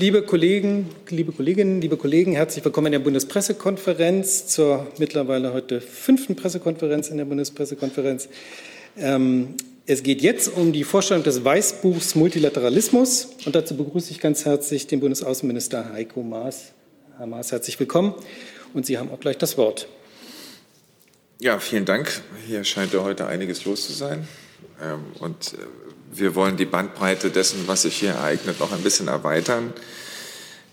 [0.00, 6.36] Liebe Kollegen, liebe Kolleginnen, liebe Kollegen, herzlich willkommen in der Bundespressekonferenz zur mittlerweile heute fünften
[6.36, 8.28] Pressekonferenz in der Bundespressekonferenz.
[8.96, 9.56] Ähm,
[9.86, 14.86] es geht jetzt um die Vorstellung des Weißbuchs Multilateralismus und dazu begrüße ich ganz herzlich
[14.86, 16.74] den Bundesaußenminister Heiko Maas.
[17.16, 18.14] Herr Maas, herzlich willkommen
[18.74, 19.88] und Sie haben auch gleich das Wort.
[21.40, 22.22] Ja, vielen Dank.
[22.46, 24.28] Hier scheint ja heute einiges los zu sein.
[24.80, 25.56] Ähm, und äh,
[26.10, 29.72] wir wollen die Bandbreite dessen, was sich hier ereignet, noch ein bisschen erweitern,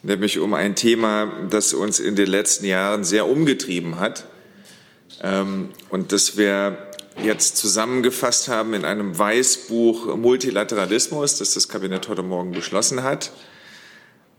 [0.04, 4.26] nämlich um ein Thema, das uns in den letzten Jahren sehr umgetrieben hat
[5.21, 6.78] ähm, und das wir
[7.24, 13.32] jetzt zusammengefasst haben in einem Weißbuch Multilateralismus, das das Kabinett heute Morgen beschlossen hat.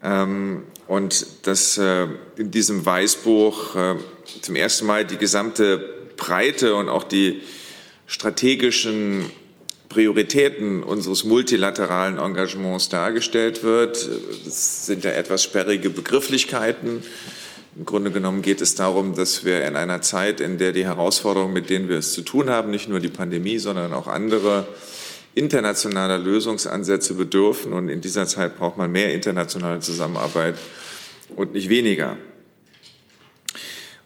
[0.03, 2.07] Ähm, und dass äh,
[2.37, 3.95] in diesem Weißbuch äh,
[4.43, 5.79] zum ersten Mal die gesamte
[6.17, 7.41] Breite und auch die
[8.07, 9.31] strategischen
[9.89, 14.09] Prioritäten unseres multilateralen Engagements dargestellt wird.
[14.45, 17.03] Das sind ja etwas sperrige Begrifflichkeiten.
[17.77, 21.53] Im Grunde genommen geht es darum, dass wir in einer Zeit, in der die Herausforderungen,
[21.53, 24.67] mit denen wir es zu tun haben, nicht nur die Pandemie, sondern auch andere
[25.35, 27.75] internationaler Lösungsansätze bedürfen.
[27.75, 30.55] Und in dieser Zeit braucht man mehr internationale Zusammenarbeit
[31.37, 32.17] und nicht weniger.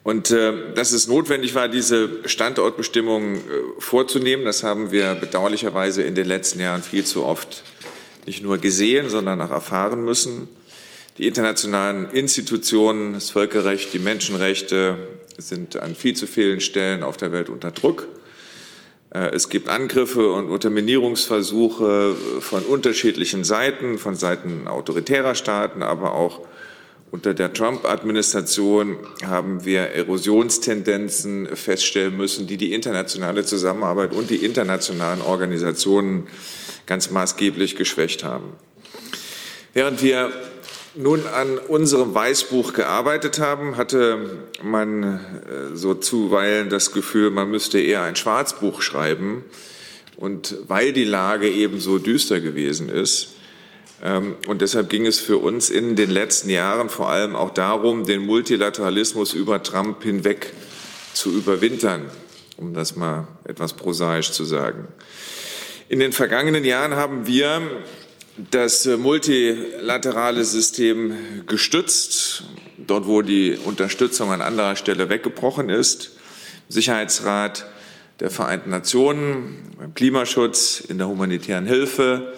[0.03, 3.41] Und äh, dass es notwendig war, diese Standortbestimmungen äh,
[3.79, 7.65] vorzunehmen, das haben wir bedauerlicherweise in den letzten Jahren viel zu oft
[8.27, 10.49] nicht nur gesehen, sondern auch erfahren müssen.
[11.19, 14.97] Die internationalen Institutionen, das Völkerrecht, die Menschenrechte
[15.37, 18.09] sind an viel zu vielen Stellen auf der Welt unter Druck.
[19.13, 26.41] Äh, es gibt Angriffe und Unterminierungsversuche von unterschiedlichen Seiten, von Seiten autoritärer Staaten, aber auch
[27.11, 35.21] unter der Trump-Administration haben wir Erosionstendenzen feststellen müssen, die die internationale Zusammenarbeit und die internationalen
[35.21, 36.29] Organisationen
[36.87, 38.53] ganz maßgeblich geschwächt haben.
[39.73, 40.31] Während wir
[40.95, 45.19] nun an unserem Weißbuch gearbeitet haben, hatte man äh,
[45.75, 49.45] so zuweilen das Gefühl, man müsste eher ein Schwarzbuch schreiben.
[50.17, 53.37] Und weil die Lage eben so düster gewesen ist,
[54.47, 58.25] und deshalb ging es für uns in den letzten Jahren vor allem auch darum, den
[58.25, 60.55] Multilateralismus über Trump hinweg
[61.13, 62.11] zu überwintern,
[62.57, 64.89] um das mal etwas prosaisch zu sagen.
[65.91, 67.61] In den vergangenen Jahren haben wir
[68.51, 71.13] das multilaterale System
[71.47, 72.45] gestützt,
[72.79, 76.13] dort wo die Unterstützung an anderer Stelle weggebrochen ist.
[76.69, 77.67] Sicherheitsrat
[78.21, 82.35] der Vereinten Nationen, beim Klimaschutz, in der humanitären Hilfe,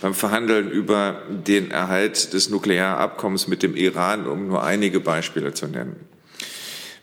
[0.00, 5.66] beim Verhandeln über den Erhalt des Nuklearabkommens mit dem Iran, um nur einige Beispiele zu
[5.66, 5.96] nennen.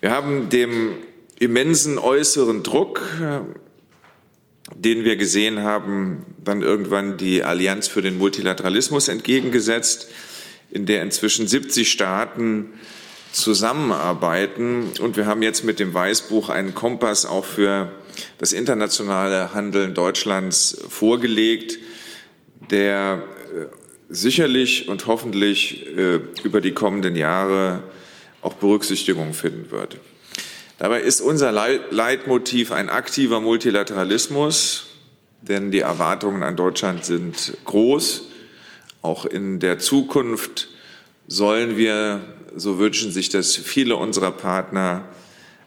[0.01, 0.95] Wir haben dem
[1.39, 3.01] immensen äußeren Druck,
[4.73, 10.09] den wir gesehen haben, dann irgendwann die Allianz für den Multilateralismus entgegengesetzt,
[10.71, 12.73] in der inzwischen 70 Staaten
[13.31, 14.91] zusammenarbeiten.
[14.99, 17.91] Und wir haben jetzt mit dem Weißbuch einen Kompass auch für
[18.37, 21.77] das internationale Handeln Deutschlands vorgelegt,
[22.69, 23.65] der äh,
[24.09, 27.83] sicherlich und hoffentlich äh, über die kommenden Jahre
[28.41, 29.97] auch Berücksichtigung finden wird.
[30.77, 34.87] Dabei ist unser Leitmotiv ein aktiver Multilateralismus,
[35.41, 38.27] denn die Erwartungen an Deutschland sind groß.
[39.01, 40.67] Auch in der Zukunft
[41.27, 42.21] sollen wir,
[42.55, 45.05] so wünschen sich das viele unserer Partner,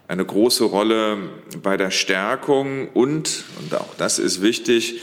[0.09, 1.19] eine große Rolle
[1.63, 5.01] bei der Stärkung und, und auch das ist wichtig,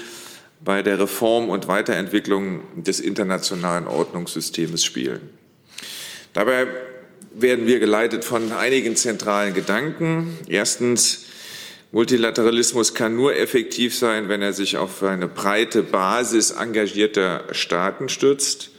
[0.66, 5.30] bei der Reform und Weiterentwicklung des internationalen Ordnungssystems spielen.
[6.34, 6.68] Dabei
[7.34, 10.38] werden wir geleitet von einigen zentralen Gedanken.
[10.48, 11.28] Erstens,
[11.92, 18.72] Multilateralismus kann nur effektiv sein, wenn er sich auf eine breite Basis engagierter Staaten stützt.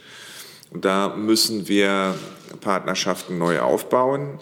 [0.71, 2.15] Und da müssen wir
[2.59, 4.39] Partnerschaften neu aufbauen,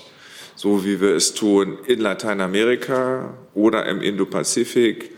[0.56, 5.12] so wie wir es tun in Lateinamerika oder im Indopazifik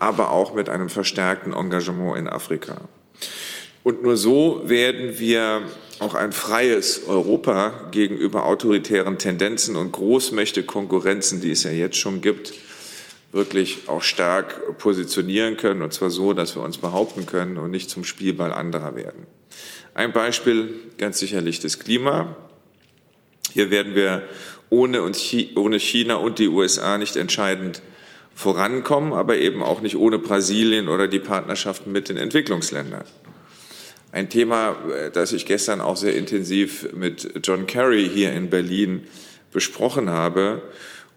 [0.00, 2.80] aber auch mit einem verstärkten Engagement in Afrika.
[3.84, 5.62] Und nur so werden wir
[6.00, 12.54] auch ein freies Europa gegenüber autoritären Tendenzen und Großmächte-Konkurrenzen, die es ja jetzt schon gibt,
[13.32, 17.90] wirklich auch stark positionieren können, und zwar so, dass wir uns behaupten können und nicht
[17.90, 19.26] zum Spielball anderer werden.
[19.94, 22.36] Ein Beispiel ganz sicherlich das Klima.
[23.52, 24.22] Hier werden wir
[24.70, 27.82] ohne, China und die USA nicht entscheidend
[28.40, 33.04] vorankommen, aber eben auch nicht ohne Brasilien oder die Partnerschaften mit den Entwicklungsländern.
[34.12, 39.06] Ein Thema, äh, das ich gestern auch sehr intensiv mit John Kerry hier in Berlin
[39.52, 40.62] besprochen habe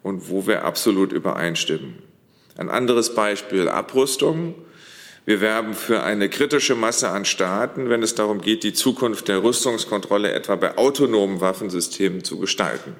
[0.03, 1.95] und wo wir absolut übereinstimmen.
[2.57, 4.53] Ein anderes Beispiel Abrüstung.
[5.25, 9.41] Wir werben für eine kritische Masse an Staaten, wenn es darum geht, die Zukunft der
[9.41, 12.95] Rüstungskontrolle etwa bei autonomen Waffensystemen zu gestalten.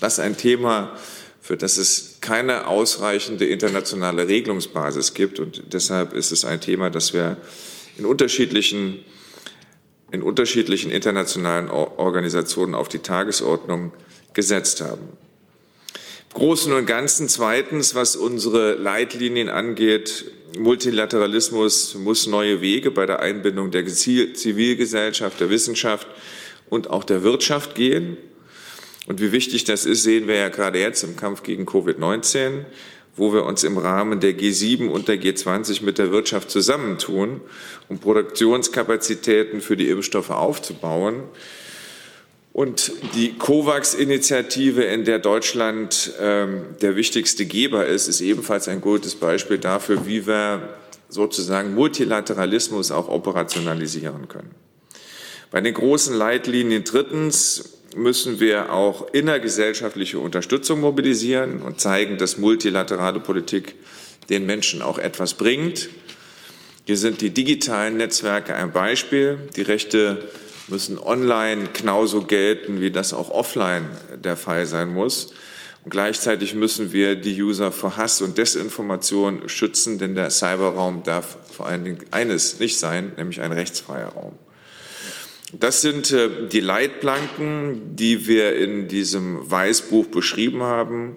[0.00, 0.96] Das ist ein Thema,
[1.40, 5.38] für das es keine ausreichende internationale Regelungsbasis gibt.
[5.40, 7.36] Und deshalb ist es ein Thema, das wir
[7.96, 9.04] in unterschiedlichen,
[10.10, 13.92] in unterschiedlichen internationalen Organisationen auf die Tagesordnung
[14.34, 15.08] gesetzt haben.
[16.34, 20.26] Großen und Ganzen zweitens, was unsere Leitlinien angeht,
[20.56, 26.06] Multilateralismus muss neue Wege bei der Einbindung der Zivilgesellschaft, der Wissenschaft
[26.68, 28.16] und auch der Wirtschaft gehen.
[29.08, 32.66] Und wie wichtig das ist, sehen wir ja gerade jetzt im Kampf gegen Covid-19,
[33.16, 37.40] wo wir uns im Rahmen der G7 und der G20 mit der Wirtschaft zusammentun,
[37.88, 41.22] um Produktionskapazitäten für die Impfstoffe aufzubauen.
[42.52, 49.14] Und die COVAX-Initiative, in der Deutschland ähm, der wichtigste Geber ist, ist ebenfalls ein gutes
[49.14, 50.76] Beispiel dafür, wie wir
[51.08, 54.50] sozusagen Multilateralismus auch operationalisieren können.
[55.50, 63.20] Bei den großen Leitlinien drittens müssen wir auch innergesellschaftliche Unterstützung mobilisieren und zeigen, dass multilaterale
[63.20, 63.74] Politik
[64.30, 65.88] den Menschen auch etwas bringt.
[66.84, 69.38] Hier sind die digitalen Netzwerke ein Beispiel.
[69.56, 70.28] Die Rechte
[70.68, 73.88] müssen online genauso gelten, wie das auch offline
[74.22, 75.32] der Fall sein muss.
[75.84, 81.38] Und gleichzeitig müssen wir die User vor Hass und Desinformation schützen, denn der Cyberraum darf
[81.50, 84.34] vor allen Dingen eines nicht sein, nämlich ein rechtsfreier Raum.
[85.52, 91.16] Das sind äh, die Leitplanken, die wir in diesem Weißbuch beschrieben haben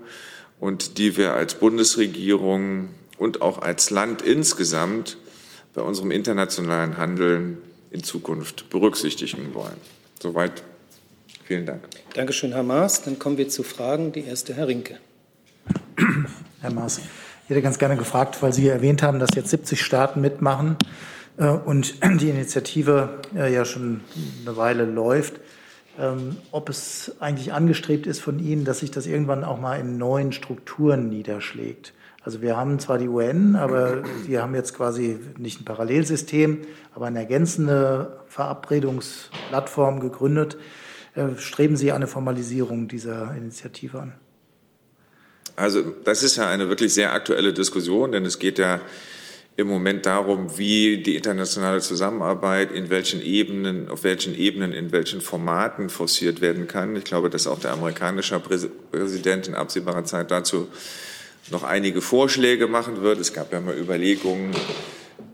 [0.60, 5.18] und die wir als Bundesregierung und auch als Land insgesamt
[5.74, 7.58] bei unserem internationalen Handeln
[7.92, 9.78] in Zukunft berücksichtigen wollen.
[10.22, 10.64] Soweit.
[11.46, 11.82] Vielen Dank.
[12.14, 13.04] Dankeschön, Herr Maas.
[13.04, 14.14] Dann kommen wir zu Fragen.
[14.14, 14.98] Die erste, Herr Rinke.
[16.62, 20.22] Herr Maas, ich hätte ganz gerne gefragt, weil Sie erwähnt haben, dass jetzt 70 Staaten
[20.22, 20.78] mitmachen
[21.38, 24.02] und die Initiative äh, ja schon
[24.46, 25.40] eine Weile läuft,
[26.00, 29.98] ähm, ob es eigentlich angestrebt ist von Ihnen, dass sich das irgendwann auch mal in
[29.98, 31.94] neuen Strukturen niederschlägt.
[32.24, 36.60] Also wir haben zwar die UN, aber die haben jetzt quasi nicht ein Parallelsystem,
[36.94, 40.58] aber eine ergänzende Verabredungsplattform gegründet.
[41.16, 44.14] Äh, streben Sie eine Formalisierung dieser Initiative an?
[45.56, 48.80] Also das ist ja eine wirklich sehr aktuelle Diskussion, denn es geht ja
[49.58, 55.22] im Moment darum, wie die internationale Zusammenarbeit in welchen Ebenen, auf welchen Ebenen, in welchen
[55.22, 56.96] Formaten forciert werden kann.
[56.96, 60.68] Ich glaube, dass auch der amerikanische Präsident in absehbarer Zeit dazu
[61.50, 63.20] noch einige Vorschläge machen wird.
[63.20, 64.56] Es gab ja mal Überlegungen,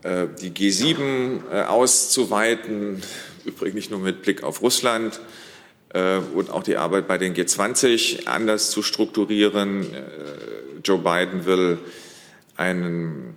[0.02, 3.02] äh, die G7 äh, auszuweiten,
[3.44, 5.20] übrigens nicht nur mit Blick auf Russland
[5.90, 9.86] äh, und auch die Arbeit bei den G20 anders zu strukturieren.
[10.84, 11.78] Joe Biden will
[12.58, 13.36] einen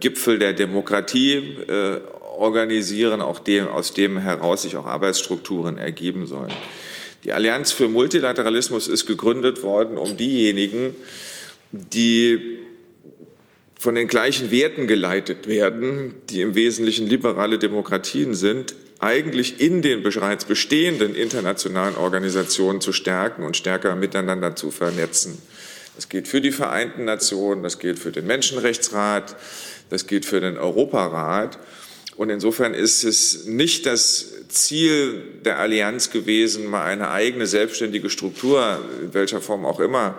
[0.00, 1.58] Gipfel der Demokratie
[2.38, 6.52] organisieren, auch dem, aus dem heraus sich auch Arbeitsstrukturen ergeben sollen.
[7.24, 10.96] Die Allianz für Multilateralismus ist gegründet worden, um diejenigen,
[11.72, 12.58] die
[13.78, 20.02] von den gleichen Werten geleitet werden, die im Wesentlichen liberale Demokratien sind, eigentlich in den
[20.02, 25.40] bereits bestehenden internationalen Organisationen zu stärken und stärker miteinander zu vernetzen.
[25.96, 29.36] Das gilt für die Vereinten Nationen, das gilt für den Menschenrechtsrat,
[29.90, 31.58] das gilt für den Europarat.
[32.16, 38.80] Und insofern ist es nicht das Ziel der Allianz gewesen, mal eine eigene selbstständige Struktur,
[39.02, 40.16] in welcher Form auch immer,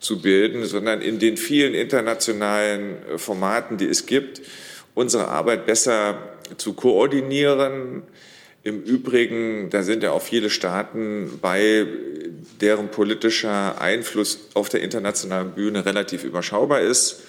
[0.00, 4.42] zu bilden, sondern in den vielen internationalen äh, Formaten, die es gibt,
[4.94, 6.18] unsere Arbeit besser
[6.56, 8.02] zu koordinieren.
[8.62, 11.86] Im Übrigen, da sind ja auch viele Staaten bei,
[12.60, 17.20] deren politischer Einfluss auf der internationalen Bühne relativ überschaubar ist.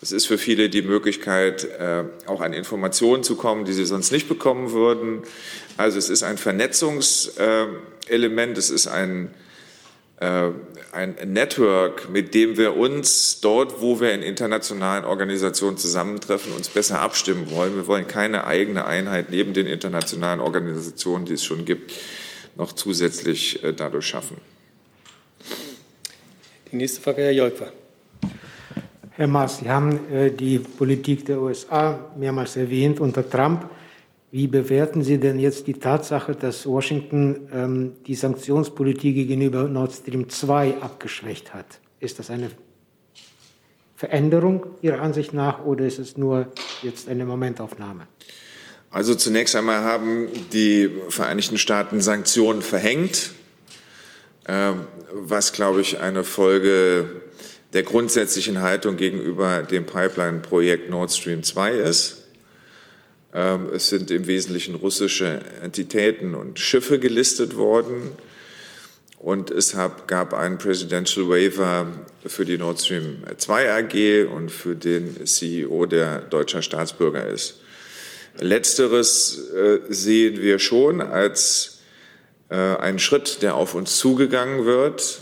[0.00, 4.12] Das ist für viele die Möglichkeit, äh, auch an Informationen zu kommen, die sie sonst
[4.12, 5.22] nicht bekommen würden.
[5.76, 9.34] Also es ist ein Vernetzungselement, es ist ein
[10.20, 10.50] äh,
[10.92, 17.00] ein Network, mit dem wir uns dort, wo wir in internationalen Organisationen zusammentreffen, uns besser
[17.00, 17.76] abstimmen wollen.
[17.76, 21.92] Wir wollen keine eigene Einheit neben den internationalen Organisationen, die es schon gibt,
[22.56, 24.36] noch zusätzlich äh, dadurch schaffen.
[26.70, 27.72] Die nächste Frage, Herr Jolper.
[29.10, 33.68] Herr Maas, Sie haben äh, die Politik der USA mehrmals erwähnt unter Trump.
[34.30, 40.28] Wie bewerten Sie denn jetzt die Tatsache, dass Washington ähm, die Sanktionspolitik gegenüber Nord Stream
[40.28, 41.66] 2 abgeschwächt hat?
[41.98, 42.50] Ist das eine
[43.96, 48.06] Veränderung Ihrer Ansicht nach oder ist es nur jetzt eine Momentaufnahme?
[48.92, 53.32] Also zunächst einmal haben die Vereinigten Staaten Sanktionen verhängt,
[54.44, 54.72] äh,
[55.12, 57.08] was, glaube ich, eine Folge
[57.72, 62.24] der grundsätzlichen Haltung gegenüber dem Pipeline-Projekt Nord Stream 2 ist.
[63.32, 68.12] Ähm, es sind im Wesentlichen russische Entitäten und Schiffe gelistet worden.
[69.18, 69.76] Und es
[70.06, 71.86] gab einen Presidential Waiver
[72.26, 77.60] für die Nord Stream 2 AG und für den CEO, der deutscher Staatsbürger ist.
[78.38, 81.79] Letzteres äh, sehen wir schon als
[82.50, 85.20] äh, einen Schritt, der auf uns zugegangen wird.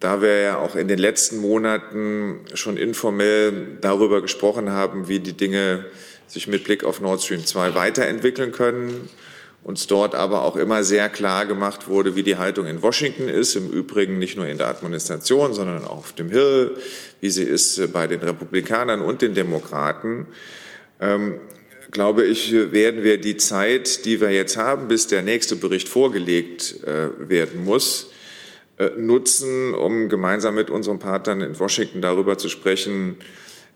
[0.00, 5.32] Da wir ja auch in den letzten Monaten schon informell darüber gesprochen haben, wie die
[5.32, 5.86] Dinge
[6.26, 9.08] sich mit Blick auf Nord Stream 2 weiterentwickeln können,
[9.62, 13.56] uns dort aber auch immer sehr klar gemacht wurde, wie die Haltung in Washington ist,
[13.56, 16.76] im Übrigen nicht nur in der Administration, sondern auch auf dem Hill,
[17.20, 20.26] wie sie ist bei den Republikanern und den Demokraten.
[21.94, 26.82] Glaube ich, werden wir die Zeit, die wir jetzt haben, bis der nächste Bericht vorgelegt
[26.82, 28.10] äh, werden muss,
[28.78, 33.18] äh, nutzen, um gemeinsam mit unseren Partnern in Washington darüber zu sprechen,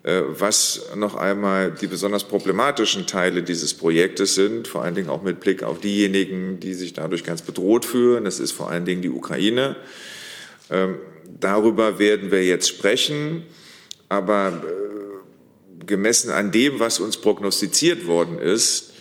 [0.03, 5.23] äh, was noch einmal die besonders problematischen Teile dieses Projektes sind, vor allen Dingen auch
[5.23, 8.25] mit Blick auf diejenigen, die sich dadurch ganz bedroht fühlen.
[8.25, 9.77] Das ist vor allen Dingen die Ukraine.
[10.71, 10.97] Ähm,
[11.39, 13.45] darüber werden wir jetzt sprechen,
[14.09, 14.61] aber
[15.89, 18.93] gemessen an dem, was uns prognostiziert worden ist,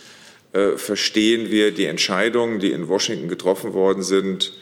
[0.54, 4.54] äh, verstehen wir die Entscheidungen, die in Washington getroffen worden sind,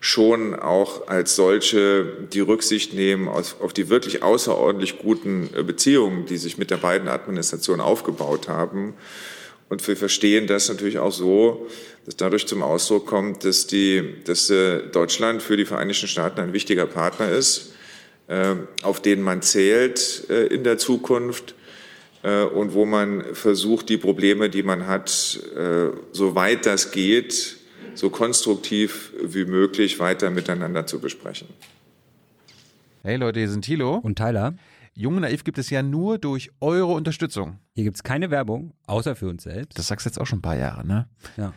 [0.00, 6.24] schon auch als solche die Rücksicht nehmen auf, auf, die wirklich außerordentlich guten äh, Beziehungen,
[6.26, 8.94] die sich mit der beiden Administrationen aufgebaut haben.
[9.68, 11.66] Und wir verstehen das natürlich auch so,
[12.06, 16.52] dass dadurch zum Ausdruck kommt, dass, die, dass äh, Deutschland für die Vereinigten Staaten ein
[16.52, 17.72] wichtiger Partner ist,
[18.28, 21.54] äh, auf den man zählt in der Zukunft
[22.24, 25.10] und wo man versucht, die Probleme, die man hat,
[26.12, 27.58] soweit das geht,
[27.94, 31.48] so konstruktiv wie möglich weiter miteinander zu besprechen.
[33.02, 34.54] Hey Leute, hier sind Thilo und Tyler.
[34.94, 37.58] Jung und Naiv gibt es ja nur durch eure Unterstützung.
[37.74, 39.78] Hier gibt es keine Werbung, außer für uns selbst.
[39.78, 41.08] Das sagst du jetzt auch schon ein paar Jahre, ne?
[41.36, 41.52] Ja.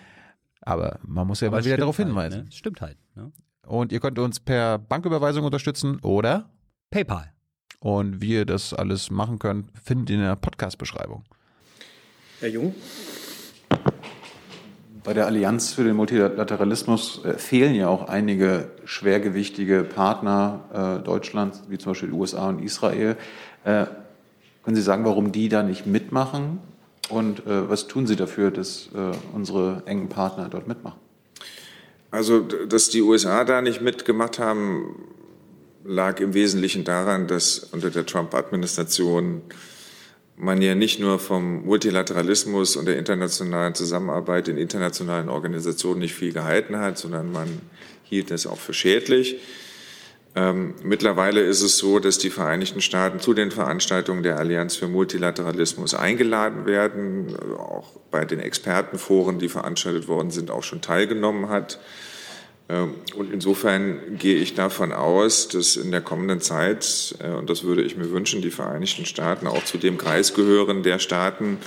[0.61, 2.45] Aber man muss ja Aber mal wieder darauf halt, hinweisen.
[2.45, 2.51] Ne?
[2.51, 2.97] Stimmt halt.
[3.15, 3.31] Ne?
[3.65, 6.49] Und ihr könnt uns per Banküberweisung unterstützen oder
[6.89, 7.31] PayPal.
[7.79, 11.23] Und wie ihr das alles machen könnt, findet ihr in der Podcast-Beschreibung.
[12.39, 12.73] Herr Jung?
[15.03, 21.63] Bei der Allianz für den Multilateralismus äh, fehlen ja auch einige schwergewichtige Partner äh, Deutschlands,
[21.69, 23.15] wie zum Beispiel die USA und Israel.
[23.63, 23.85] Äh,
[24.63, 26.59] können Sie sagen, warum die da nicht mitmachen?
[27.09, 30.99] Und äh, was tun Sie dafür, dass äh, unsere engen Partner dort mitmachen?
[32.11, 34.95] Also, dass die USA da nicht mitgemacht haben,
[35.87, 39.41] lag im Wesentlichen daran, dass unter der Trump-Administration
[40.35, 46.33] man ja nicht nur vom Multilateralismus und der internationalen Zusammenarbeit in internationalen Organisationen nicht viel
[46.33, 47.47] gehalten hat, sondern man
[48.03, 49.37] hielt es auch für schädlich.
[50.35, 54.87] Ähm, mittlerweile ist es so, dass die Vereinigten Staaten zu den Veranstaltungen der Allianz für
[54.87, 61.79] Multilateralismus eingeladen werden, auch bei den Expertenforen, die veranstaltet worden sind, auch schon teilgenommen hat.
[62.69, 67.63] Ähm, und insofern gehe ich davon aus, dass in der kommenden Zeit, äh, und das
[67.63, 71.57] würde ich mir wünschen, die Vereinigten Staaten auch zu dem Kreis gehören der Staaten,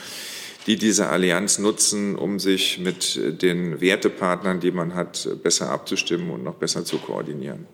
[0.66, 6.44] die diese Allianz nutzen, um sich mit den Wertepartnern, die man hat, besser abzustimmen und
[6.44, 7.66] noch besser zu koordinieren.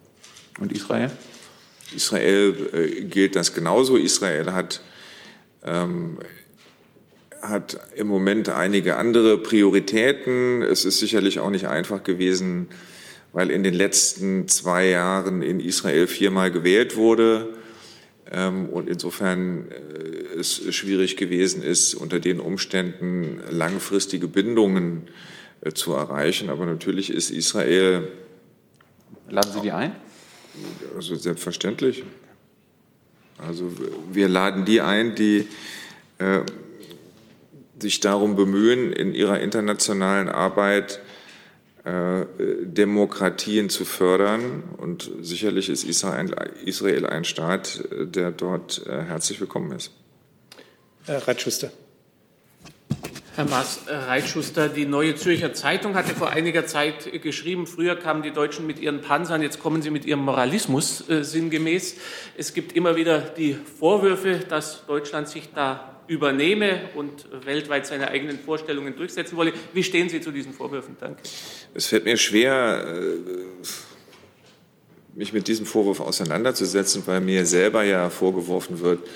[0.61, 1.11] Und Israel?
[1.95, 3.97] Israel äh, gilt das genauso.
[3.97, 4.81] Israel hat,
[5.65, 6.19] ähm,
[7.43, 10.63] hat im Moment einige andere Prioritäten.
[10.63, 12.69] Es ist sicherlich auch nicht einfach gewesen,
[13.37, 17.53] weil in den letzten zwei Jahren in Israel viermal gewählt wurde
[18.33, 25.09] ähm, und insofern äh, es schwierig gewesen ist, unter den Umständen langfristige Bindungen
[25.61, 26.49] äh, zu erreichen.
[26.49, 28.09] Aber natürlich ist Israel.
[29.29, 29.95] Laden Sie die ein?
[30.95, 32.05] Also selbstverständlich.
[33.37, 33.71] Also
[34.11, 35.47] wir laden die ein, die
[36.17, 36.41] äh,
[37.79, 41.01] sich darum bemühen, in ihrer internationalen Arbeit
[41.87, 44.65] Demokratien zu fördern.
[44.77, 49.93] Und sicherlich ist Israel ein Staat, äh, der dort äh, herzlich willkommen ist.
[51.05, 51.71] Herr Reitschuster.
[53.37, 58.31] Herr Maas, Reitschuster, die Neue Zürcher Zeitung hatte vor einiger Zeit geschrieben, früher kamen die
[58.31, 61.97] Deutschen mit ihren Panzern, jetzt kommen sie mit ihrem Moralismus äh, sinngemäß.
[62.39, 68.39] Es gibt immer wieder die Vorwürfe, dass Deutschland sich da übernehme und weltweit seine eigenen
[68.39, 69.53] Vorstellungen durchsetzen wolle.
[69.73, 70.97] Wie stehen Sie zu diesen Vorwürfen?
[71.01, 71.23] Danke.
[71.75, 73.47] Es fällt mir schwer, äh,
[75.15, 79.07] mich mit diesem Vorwurf auseinanderzusetzen, weil mir selber ja vorgeworfen wird,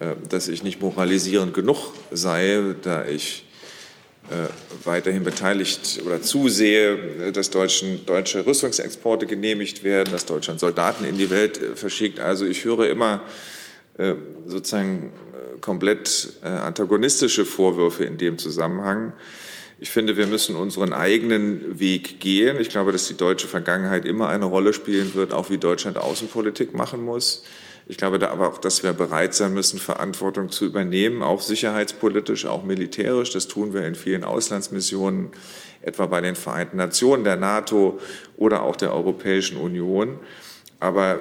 [0.00, 3.44] äh, dass ich nicht moralisierend genug sei, da ich
[4.30, 4.48] äh,
[4.84, 11.30] weiterhin beteiligt oder zusehe, dass Deutschen, deutsche Rüstungsexporte genehmigt werden, dass Deutschland Soldaten in die
[11.30, 12.20] Welt verschickt.
[12.20, 13.22] Also ich höre immer
[14.46, 15.12] sozusagen
[15.60, 19.12] komplett äh, antagonistische Vorwürfe in dem Zusammenhang.
[19.80, 22.58] Ich finde, wir müssen unseren eigenen Weg gehen.
[22.60, 26.74] Ich glaube, dass die deutsche Vergangenheit immer eine Rolle spielen wird, auch wie Deutschland Außenpolitik
[26.74, 27.44] machen muss.
[27.86, 32.44] Ich glaube da aber auch, dass wir bereit sein müssen, Verantwortung zu übernehmen, auch sicherheitspolitisch,
[32.44, 33.30] auch militärisch.
[33.30, 35.30] Das tun wir in vielen Auslandsmissionen,
[35.80, 37.98] etwa bei den Vereinten Nationen, der NATO
[38.36, 40.18] oder auch der Europäischen Union.
[40.80, 41.18] Aber äh,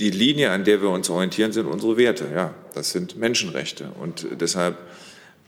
[0.00, 2.26] die Linie, an der wir uns orientieren, sind unsere Werte.
[2.32, 3.90] Ja, das sind Menschenrechte.
[4.00, 4.76] Und deshalb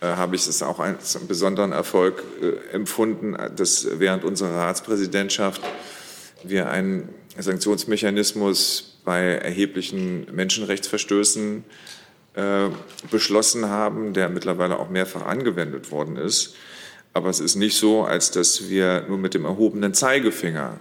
[0.01, 5.63] äh, habe ich es auch als besonderen Erfolg äh, empfunden, dass während unserer Ratspräsidentschaft
[6.43, 11.65] wir einen Sanktionsmechanismus bei erheblichen Menschenrechtsverstößen
[12.35, 12.69] äh,
[13.11, 16.57] beschlossen haben, der mittlerweile auch mehrfach angewendet worden ist.
[17.13, 20.81] Aber es ist nicht so, als dass wir nur mit dem erhobenen Zeigefinger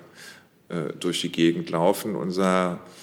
[0.69, 2.15] äh, durch die Gegend laufen.
[2.15, 2.98] Unser äh,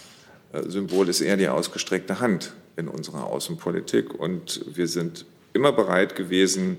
[0.66, 4.14] Symbol ist eher die ausgestreckte Hand in unserer Außenpolitik.
[4.14, 6.78] Und wir sind immer bereit gewesen,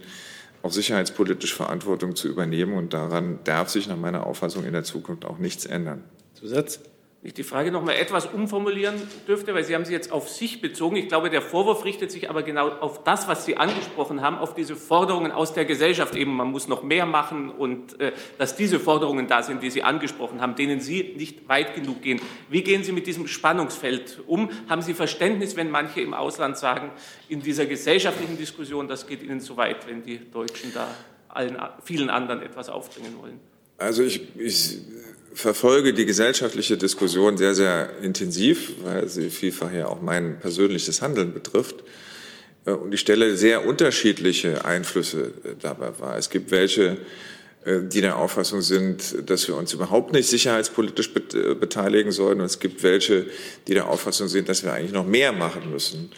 [0.64, 2.74] auch sicherheitspolitisch Verantwortung zu übernehmen.
[2.74, 6.04] Und daran darf sich nach meiner Auffassung in der Zukunft auch nichts ändern.
[6.34, 6.80] Zusatz?
[7.24, 8.96] Ich die Frage noch mal etwas umformulieren
[9.28, 10.96] dürfte, weil Sie haben sie jetzt auf sich bezogen.
[10.98, 14.54] Ich glaube, der Vorwurf richtet sich aber genau auf das, was Sie angesprochen haben, auf
[14.54, 16.16] diese Forderungen aus der Gesellschaft.
[16.16, 19.82] Eben, man muss noch mehr machen und äh, dass diese Forderungen da sind, die Sie
[19.82, 22.22] angesprochen haben, denen Sie nicht weit genug gehen.
[22.50, 24.50] Wie gehen Sie mit diesem Spannungsfeld um?
[24.70, 26.92] Haben Sie Verständnis, wenn manche im Ausland sagen,
[27.30, 30.88] in dieser gesellschaftlichen Diskussion, das geht Ihnen zu weit, wenn die Deutschen da
[31.30, 33.40] allen, vielen anderen etwas aufdringen wollen?
[33.80, 34.80] Also ich, ich
[35.38, 41.32] verfolge die gesellschaftliche Diskussion sehr, sehr intensiv, weil sie vielfach ja auch mein persönliches Handeln
[41.32, 41.84] betrifft.
[42.66, 46.18] Äh, und ich stelle sehr unterschiedliche Einflüsse äh, dabei wahr.
[46.18, 46.98] Es gibt welche,
[47.66, 52.40] äh, die der Auffassung sind, dass wir uns überhaupt nicht sicherheitspolitisch beteiligen sollen.
[52.40, 53.28] Und es gibt welche,
[53.68, 56.12] die der Auffassung sind, dass wir eigentlich noch mehr machen müssen,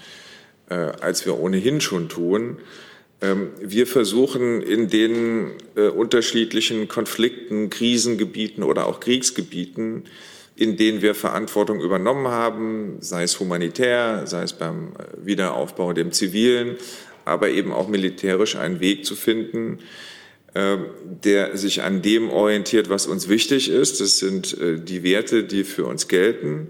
[0.70, 2.60] als wir ohnehin schon tun.
[3.22, 10.06] Ähm, wir versuchen in den äh, unterschiedlichen Konflikten, Krisengebieten oder auch Kriegsgebieten,
[10.56, 16.12] in denen wir Verantwortung übernommen haben, sei es humanitär, sei es beim äh, Wiederaufbau dem
[16.12, 16.77] zivilen,
[17.25, 19.79] aber eben auch militärisch einen Weg zu finden,
[20.55, 24.01] ähm, der sich an dem orientiert, was uns wichtig ist.
[24.01, 26.70] Das sind äh, die Werte, die für uns gelten.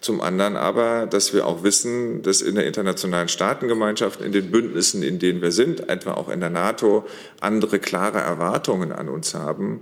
[0.00, 5.02] Zum anderen aber, dass wir auch wissen, dass in der internationalen Staatengemeinschaft, in den Bündnissen,
[5.02, 7.06] in denen wir sind, etwa auch in der NATO,
[7.40, 9.80] andere klare Erwartungen an uns haben.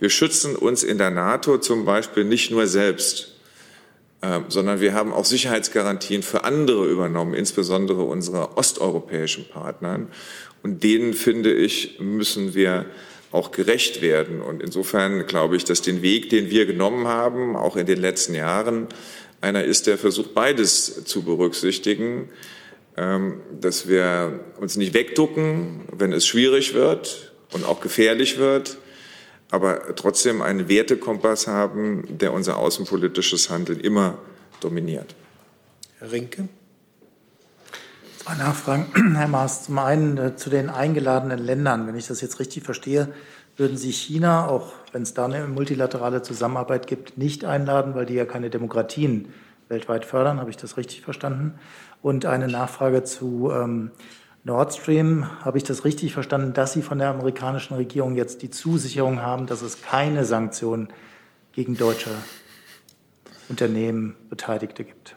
[0.00, 3.36] Wir schützen uns in der NATO zum Beispiel nicht nur selbst,
[4.22, 10.08] äh, sondern wir haben auch Sicherheitsgarantien für andere übernommen, insbesondere unsere osteuropäischen Partnern.
[10.64, 12.86] Und denen, finde ich, müssen wir
[13.30, 14.42] auch gerecht werden.
[14.42, 18.34] Und insofern glaube ich, dass den Weg, den wir genommen haben, auch in den letzten
[18.34, 18.88] Jahren,
[19.40, 22.28] einer ist, der versucht, beides zu berücksichtigen,
[22.96, 28.78] ähm, dass wir uns nicht wegducken, wenn es schwierig wird und auch gefährlich wird,
[29.50, 34.18] aber trotzdem einen Wertekompass haben, der unser außenpolitisches Handeln immer
[34.60, 35.14] dominiert.
[35.98, 36.48] Herr Rinke.
[38.18, 39.64] Zwei Nachfragen, Herr Maas.
[39.64, 41.86] Zum einen äh, zu den eingeladenen Ländern.
[41.86, 43.12] Wenn ich das jetzt richtig verstehe,
[43.56, 48.14] würden Sie China, auch wenn es da eine multilaterale Zusammenarbeit gibt, nicht einladen, weil die
[48.14, 49.28] ja keine Demokratien
[49.68, 50.40] weltweit fördern.
[50.40, 51.54] Habe ich das richtig verstanden?
[52.02, 53.90] Und eine Nachfrage zu ähm,
[54.44, 55.26] Nord Stream.
[55.44, 59.46] Habe ich das richtig verstanden, dass Sie von der amerikanischen Regierung jetzt die Zusicherung haben,
[59.46, 60.88] dass es keine Sanktionen
[61.52, 62.10] gegen deutsche
[63.48, 65.16] Unternehmen, Beteiligte gibt?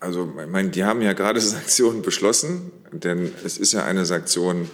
[0.00, 4.70] Also, ich meine, die haben ja gerade Sanktionen beschlossen, denn es ist ja eine Sanktion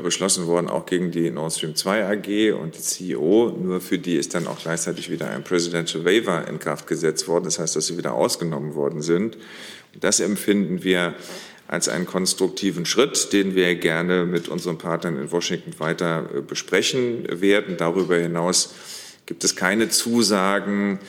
[0.00, 3.56] beschlossen worden, auch gegen die Nord Stream 2 AG und die CEO.
[3.58, 7.44] Nur für die ist dann auch gleichzeitig wieder ein Presidential Waiver in Kraft gesetzt worden.
[7.44, 9.36] Das heißt, dass sie wieder ausgenommen worden sind.
[10.00, 11.14] Das empfinden wir
[11.68, 17.26] als einen konstruktiven Schritt, den wir gerne mit unseren Partnern in Washington weiter äh, besprechen
[17.40, 17.76] werden.
[17.76, 18.74] Darüber hinaus
[19.26, 21.00] gibt es keine Zusagen,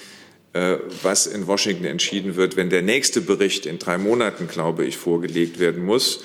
[0.53, 4.97] äh, was in Washington entschieden wird, wenn der nächste Bericht in drei Monaten, glaube ich,
[4.97, 6.23] vorgelegt werden muss.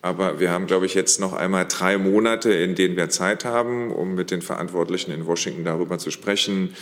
[0.00, 3.90] Aber wir haben, glaube ich, jetzt noch einmal drei Monate, in denen wir Zeit haben,
[3.90, 6.74] um mit den Verantwortlichen in Washington darüber zu sprechen,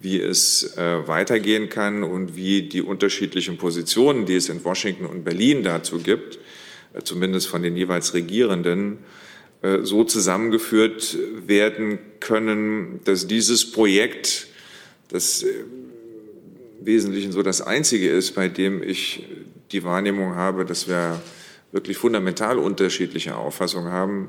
[0.00, 5.24] wie es äh, weitergehen kann und wie die unterschiedlichen Positionen, die es in Washington und
[5.24, 6.38] Berlin dazu gibt,
[6.94, 8.98] äh, zumindest von den jeweils Regierenden,
[9.62, 14.46] äh, so zusammengeführt werden können, dass dieses Projekt,
[15.08, 15.48] das äh,
[16.80, 19.24] im Wesentlichen so das einzige ist, bei dem ich
[19.72, 21.20] die Wahrnehmung habe, dass wir
[21.72, 24.28] wirklich fundamental unterschiedliche Auffassungen haben,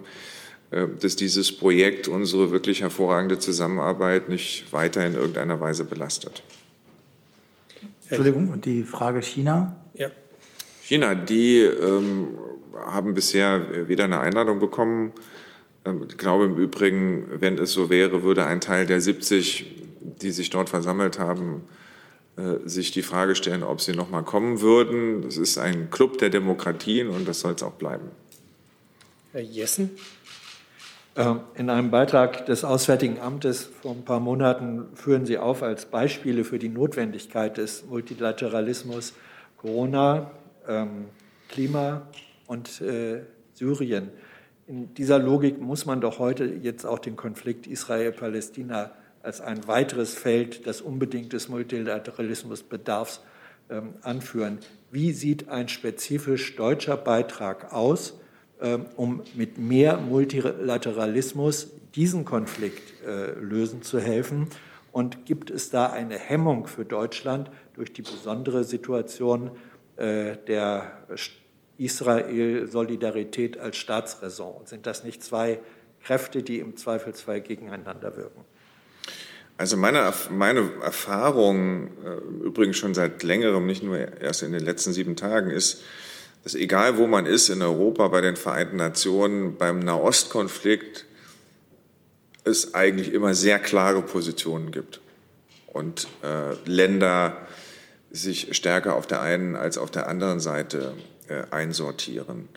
[0.71, 6.43] äh, dass dieses Projekt unsere wirklich hervorragende Zusammenarbeit nicht weiter in irgendeiner Weise belastet.
[8.09, 9.75] Entschuldigung, und die Frage China?
[9.93, 10.09] Ja.
[10.83, 12.29] China, die ähm,
[12.85, 15.11] haben bisher weder eine Einladung bekommen.
[15.85, 19.65] Ähm, ich glaube im Übrigen, wenn es so wäre, würde ein Teil der 70,
[20.21, 21.78] die sich dort versammelt haben, äh,
[22.65, 25.21] sich die Frage stellen, ob sie noch mal kommen würden.
[25.21, 28.09] Das ist ein Club der Demokratien und das soll es auch bleiben.
[29.31, 29.91] Herr Jessen?
[31.15, 35.85] Ähm, in einem Beitrag des Auswärtigen Amtes vor ein paar Monaten führen Sie auf als
[35.85, 39.13] Beispiele für die Notwendigkeit des Multilateralismus
[39.57, 40.31] Corona,
[40.67, 41.05] ähm,
[41.49, 42.07] Klima
[42.47, 43.21] und äh,
[43.53, 44.09] Syrien.
[44.67, 50.15] In dieser Logik muss man doch heute jetzt auch den Konflikt Israel-Palästina als ein weiteres
[50.15, 53.21] Feld des unbedingt des Multilateralismus bedarfs
[53.69, 54.59] ähm, anführen.
[54.91, 58.19] Wie sieht ein spezifisch deutscher Beitrag aus,
[58.61, 64.47] ähm, um mit mehr Multilateralismus diesen Konflikt äh, lösen zu helfen?
[64.91, 69.51] Und gibt es da eine Hemmung für Deutschland durch die besondere Situation
[69.97, 70.91] äh, der
[71.77, 74.65] Israel-Solidarität als Staatsräson?
[74.65, 75.59] Sind das nicht zwei
[76.01, 78.45] Kräfte, die im Zweifelsfall gegeneinander wirken?
[79.59, 84.93] Also meine, meine Erfahrung, äh, übrigens schon seit längerem, nicht nur erst in den letzten
[84.93, 85.81] sieben Tagen, ist,
[86.45, 91.03] dass egal wo man ist in Europa, bei den Vereinten Nationen, beim Nahostkonflikt,
[92.45, 95.01] es eigentlich immer sehr klare Positionen gibt
[95.67, 97.45] und äh, Länder
[98.11, 100.93] sich stärker auf der einen als auf der anderen Seite
[101.27, 102.47] äh, einsortieren.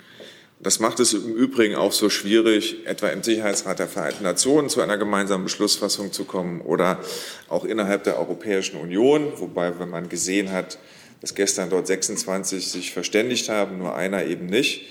[0.62, 4.80] Das macht es im Übrigen auch so schwierig, etwa im Sicherheitsrat der Vereinten Nationen zu
[4.80, 7.00] einer gemeinsamen Beschlussfassung zu kommen oder
[7.48, 10.78] auch innerhalb der Europäischen Union, wobei, wenn man gesehen hat,
[11.20, 14.86] dass gestern dort 26 sich verständigt haben, nur einer eben nicht,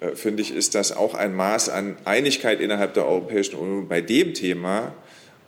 [0.00, 4.00] äh, finde ich, ist das auch ein Maß an Einigkeit innerhalb der Europäischen Union bei
[4.00, 4.94] dem Thema,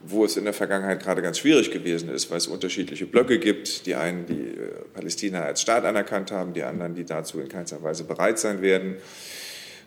[0.01, 3.85] wo es in der Vergangenheit gerade ganz schwierig gewesen ist, weil es unterschiedliche Blöcke gibt.
[3.85, 7.81] Die einen, die äh, Palästina als Staat anerkannt haben, die anderen, die dazu in keinster
[7.81, 8.97] Weise bereit sein werden.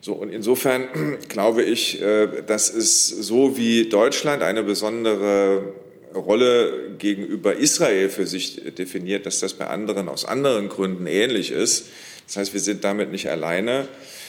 [0.06, 5.72] So, und insofern glaube ich, äh, dass es so wie Deutschland eine besondere
[6.14, 11.86] Rolle gegenüber Israel für sich definiert, dass das bei anderen aus anderen Gründen ähnlich ist.
[12.28, 13.88] Das heißt, wir sind damit nicht alleine.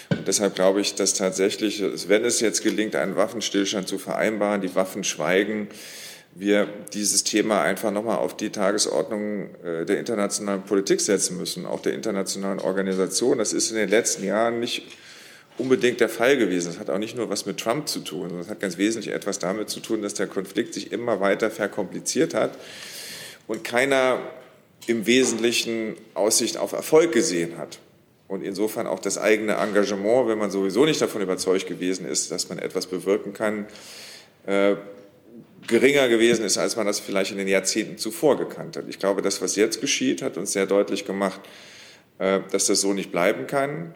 [0.09, 4.73] Und deshalb glaube ich, dass tatsächlich, wenn es jetzt gelingt, einen Waffenstillstand zu vereinbaren, die
[4.73, 5.67] Waffen schweigen,
[6.33, 11.83] wir dieses Thema einfach nochmal auf die Tagesordnung äh, der internationalen Politik setzen müssen, auch
[11.83, 13.37] der internationalen Organisation.
[13.37, 14.81] Das ist in den letzten Jahren nicht
[15.57, 16.67] unbedingt der Fall gewesen.
[16.67, 19.13] Das hat auch nicht nur was mit Trump zu tun, sondern es hat ganz wesentlich
[19.13, 22.57] etwas damit zu tun, dass der Konflikt sich immer weiter verkompliziert hat
[23.47, 24.19] und keiner
[24.85, 27.79] im Wesentlichen Aussicht auf Erfolg gesehen hat.
[28.27, 32.49] Und insofern auch das eigene Engagement, wenn man sowieso nicht davon überzeugt gewesen ist, dass
[32.49, 33.65] man etwas bewirken kann,
[34.45, 34.75] äh,
[35.65, 38.85] geringer gewesen ist, als man das vielleicht in den Jahrzehnten zuvor gekannt hat.
[38.89, 41.39] Ich glaube, das, was jetzt geschieht, hat uns sehr deutlich gemacht,
[42.19, 43.93] äh, dass das so nicht bleiben kann.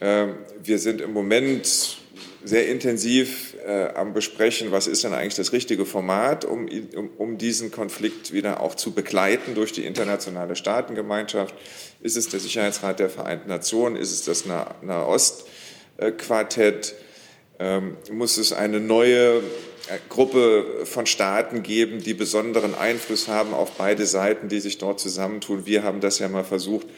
[0.00, 1.98] Ähm, wir sind im Moment
[2.44, 7.38] sehr intensiv äh, am Besprechen, was ist denn eigentlich das richtige Format, um, um, um,
[7.38, 11.54] diesen Konflikt wieder auch zu begleiten durch die internationale Staatengemeinschaft.
[12.00, 13.94] Ist es der Sicherheitsrat der Vereinten Nationen?
[13.94, 14.44] Ist es das
[14.82, 16.96] Nahostquartett?
[17.60, 19.40] Ähm, muss es eine neue äh,
[20.08, 25.64] Gruppe von Staaten geben, die besonderen Einfluss haben auf beide Seiten, die sich dort zusammentun?
[25.64, 26.88] Wir haben das ja mal versucht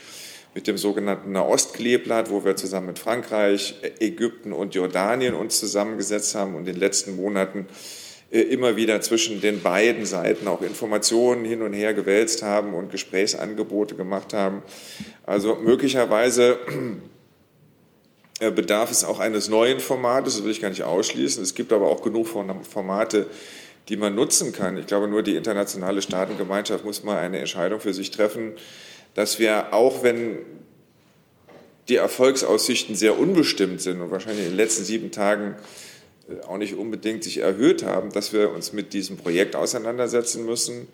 [0.54, 6.54] mit dem sogenannten Nahostkleeblatt, wo wir zusammen mit Frankreich, Ägypten und Jordanien uns zusammengesetzt haben
[6.54, 7.66] und in den letzten Monaten
[8.30, 12.92] äh, immer wieder zwischen den beiden Seiten auch Informationen hin und her gewälzt haben und
[12.92, 14.62] Gesprächsangebote gemacht haben.
[15.26, 16.58] Also möglicherweise
[18.40, 21.42] äh, bedarf es auch eines neuen Formates, das will ich gar nicht ausschließen.
[21.42, 23.26] Es gibt aber auch genug Formate,
[23.88, 24.78] die man nutzen kann.
[24.78, 28.54] Ich glaube, nur die internationale Staatengemeinschaft muss mal eine Entscheidung für sich treffen,
[29.14, 30.38] dass wir, auch wenn
[31.88, 35.56] die Erfolgsaussichten sehr unbestimmt sind und wahrscheinlich in den letzten sieben Tagen
[36.28, 40.88] äh, auch nicht unbedingt sich erhöht haben, dass wir uns mit diesem Projekt auseinandersetzen müssen,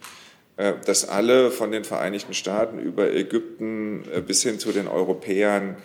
[0.57, 5.77] äh, dass alle von den Vereinigten Staaten über Ägypten äh, bis hin zu den Europäern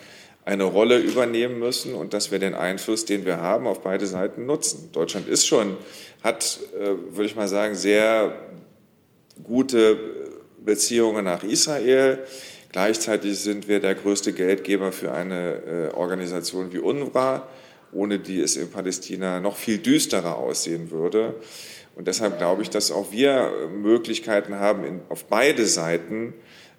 [0.44, 4.46] eine Rolle übernehmen müssen und dass wir den Einfluss, den wir haben, auf beide Seiten
[4.46, 4.90] nutzen.
[4.92, 5.76] Deutschland ist schon,
[6.24, 6.60] hat,
[7.10, 8.38] würde ich mal sagen, sehr
[9.44, 9.98] gute
[10.66, 12.20] Beziehungen nach Israel.
[12.72, 17.48] Gleichzeitig sind wir der größte Geldgeber für eine äh, Organisation wie UNRWA,
[17.94, 21.36] ohne die es in Palästina noch viel düsterer aussehen würde.
[21.96, 26.34] Und deshalb glaube ich, dass auch wir Möglichkeiten haben, auf beide Seiten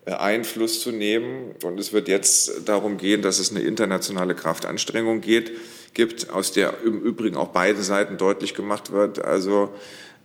[0.05, 1.55] äh, Einfluss zu nehmen.
[1.65, 5.53] Und es wird jetzt darum gehen, dass es eine internationale Kraftanstrengung geht,
[5.95, 9.25] gibt, aus der im Übrigen auch beide Seiten deutlich gemacht wird.
[9.25, 9.79] Also äh,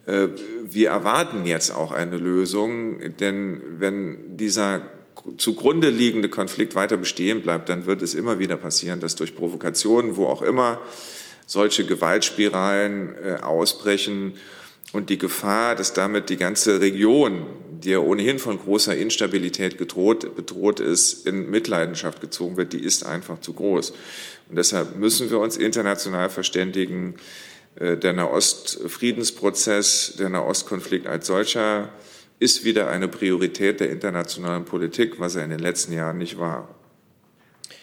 [0.05, 4.81] wir erwarten jetzt auch eine Lösung, denn wenn dieser
[5.37, 10.15] zugrunde liegende Konflikt weiter bestehen bleibt, dann wird es immer wieder passieren, dass durch Provokationen,
[10.15, 10.79] wo auch immer,
[11.45, 14.33] solche Gewaltspiralen äh, ausbrechen
[14.93, 17.45] und die Gefahr, dass damit die ganze Region,
[17.83, 23.05] die ja ohnehin von großer Instabilität gedroht, bedroht ist, in Mitleidenschaft gezogen wird, die ist
[23.05, 23.91] einfach zu groß.
[24.49, 31.89] Und deshalb müssen wir uns international verständigen, äh, der Nahost-Friedensprozess, der Nahostkonflikt als solcher
[32.41, 36.69] ist wieder eine Priorität der internationalen Politik, was er in den letzten Jahren nicht war.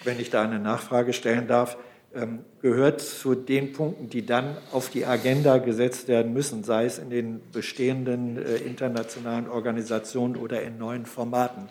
[0.02, 1.76] Wenn ich da eine Nachfrage stellen darf,
[2.14, 6.98] ähm, gehört zu den Punkten, die dann auf die Agenda gesetzt werden müssen, sei es
[6.98, 11.68] in den bestehenden äh, internationalen Organisationen oder in neuen Formaten,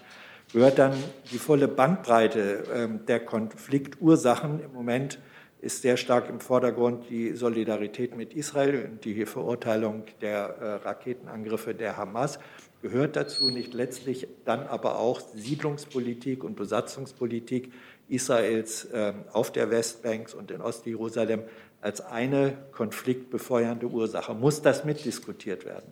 [0.53, 0.93] gehört dann
[1.32, 4.62] die volle Bandbreite ähm, der Konfliktursachen.
[4.63, 5.19] Im Moment
[5.62, 11.74] ist sehr stark im Vordergrund die Solidarität mit Israel und die Verurteilung der äh, Raketenangriffe
[11.74, 12.39] der Hamas
[12.82, 17.72] gehört dazu nicht letztlich dann aber auch Siedlungspolitik und Besatzungspolitik
[18.08, 21.41] Israels ähm, auf der Westbank und in Ostjerusalem
[21.82, 24.34] als eine konfliktbefeuernde Ursache.
[24.34, 25.91] Muss das mitdiskutiert werden?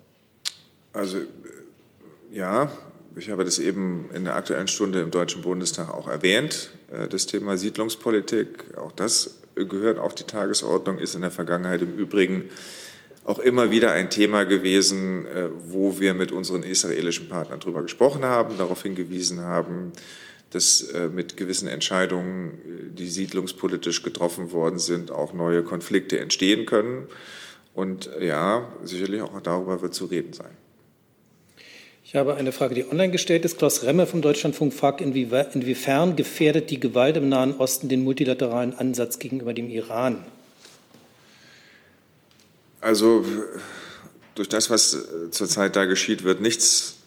[0.93, 1.25] Also äh,
[2.31, 2.71] ja,
[3.15, 7.25] ich habe das eben in der Aktuellen Stunde im Deutschen Bundestag auch erwähnt, äh, das
[7.25, 8.77] Thema Siedlungspolitik.
[8.77, 12.49] Auch das gehört auf die Tagesordnung, ist in der Vergangenheit im Übrigen
[13.25, 18.23] auch immer wieder ein Thema gewesen, äh, wo wir mit unseren israelischen Partnern darüber gesprochen
[18.23, 19.91] haben, darauf hingewiesen haben,
[20.51, 26.65] dass äh, mit gewissen Entscheidungen, äh, die siedlungspolitisch getroffen worden sind, auch neue Konflikte entstehen
[26.65, 27.07] können.
[27.73, 30.64] Und ja, sicherlich auch darüber wird zu reden sein.
[32.07, 33.57] Ich habe eine Frage, die online gestellt ist.
[33.57, 39.17] Klaus Remme vom Deutschlandfunk fragt, inwiefern gefährdet die Gewalt im Nahen Osten den multilateralen Ansatz
[39.17, 40.23] gegenüber dem Iran?
[42.79, 43.25] Also
[44.35, 46.97] durch das, was äh, zurzeit da geschieht, wird nichts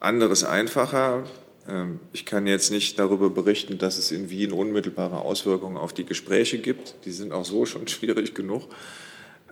[0.00, 1.24] anderes einfacher.
[1.68, 6.06] Ähm, ich kann jetzt nicht darüber berichten, dass es in Wien unmittelbare Auswirkungen auf die
[6.06, 6.94] Gespräche gibt.
[7.04, 8.68] Die sind auch so schon schwierig genug.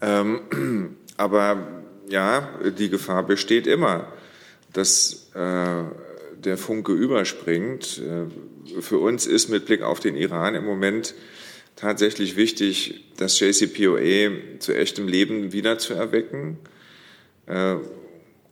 [0.00, 4.10] Ähm, aber ja, die Gefahr besteht immer,
[4.76, 5.84] dass äh,
[6.36, 7.98] der Funke überspringt.
[7.98, 11.14] Äh, für uns ist mit Blick auf den Iran im Moment
[11.76, 16.58] tatsächlich wichtig, das JCPOA zu echtem Leben wiederzuerwecken
[17.46, 17.76] äh,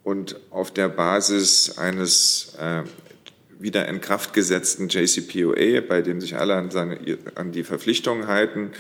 [0.03, 2.83] und auf der Basis eines äh,
[3.59, 6.71] wieder in Kraft gesetzten JCPOA, bei dem sich alle an,
[7.35, 8.73] an die Verpflichtungen halten,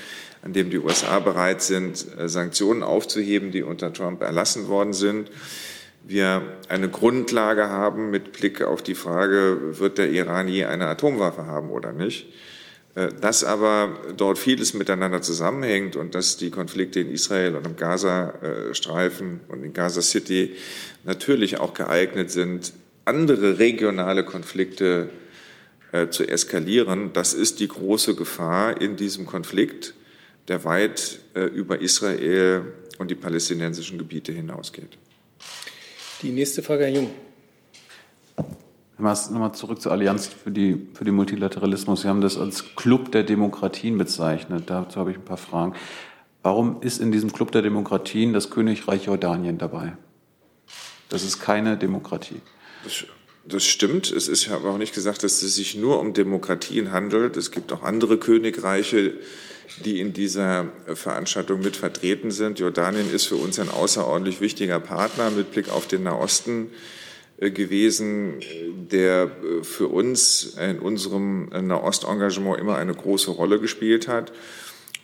[0.42, 5.30] an dem die USA bereit sind, äh, Sanktionen aufzuheben, die unter Trump erlassen worden sind.
[6.07, 11.47] Wir eine Grundlage haben mit Blick auf die Frage, wird der Iran je eine Atomwaffe
[11.47, 12.27] haben oder nicht.
[12.95, 17.77] Äh, dass aber dort vieles miteinander zusammenhängt und dass die Konflikte in Israel und im
[17.77, 20.55] Gazastreifen und in Gaza City
[21.05, 22.73] natürlich auch geeignet sind,
[23.05, 25.09] andere regionale Konflikte
[25.93, 29.95] äh, zu eskalieren, das ist die große Gefahr in diesem Konflikt,
[30.49, 32.62] der weit äh, über Israel
[32.99, 34.99] und die palästinensischen Gebiete hinausgeht.
[36.24, 37.10] Die nächste Frage, Herr Jung.
[38.96, 42.00] Nochmal zurück zur Allianz für, die, für den Multilateralismus.
[42.00, 44.64] Sie haben das als Club der Demokratien bezeichnet.
[44.68, 45.74] Dazu habe ich ein paar Fragen.
[46.42, 49.98] Warum ist in diesem Club der Demokratien das Königreich Jordanien dabei?
[51.10, 52.40] Das ist keine Demokratie.
[52.84, 53.04] Das,
[53.44, 54.10] das stimmt.
[54.10, 57.37] Es ist ja auch nicht gesagt, dass es sich nur um Demokratien handelt.
[57.37, 59.12] Es gibt auch andere Königreiche,
[59.85, 62.59] die in dieser Veranstaltung mit vertreten sind.
[62.59, 66.70] Jordanien ist für uns ein außerordentlich wichtiger Partner mit Blick auf den Nahosten.
[67.38, 68.40] Äh, gewesen,
[68.90, 74.33] der äh, für uns in unserem Nahostengagement immer eine große Rolle gespielt hat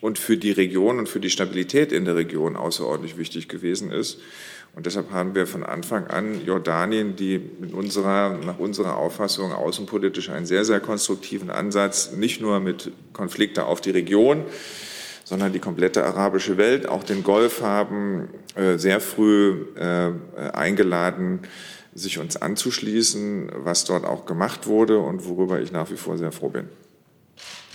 [0.00, 4.20] und für die Region und für die Stabilität in der Region außerordentlich wichtig gewesen ist.
[4.74, 10.30] Und deshalb haben wir von Anfang an Jordanien, die in unserer, nach unserer Auffassung außenpolitisch
[10.30, 14.44] einen sehr, sehr konstruktiven Ansatz, nicht nur mit Konflikte auf die Region,
[15.24, 19.66] sondern die komplette arabische Welt, auch den Golf haben, äh, sehr früh
[20.52, 21.40] eingeladen,
[21.94, 26.32] sich uns anzuschließen, was dort auch gemacht wurde und worüber ich nach wie vor sehr
[26.32, 26.68] froh bin.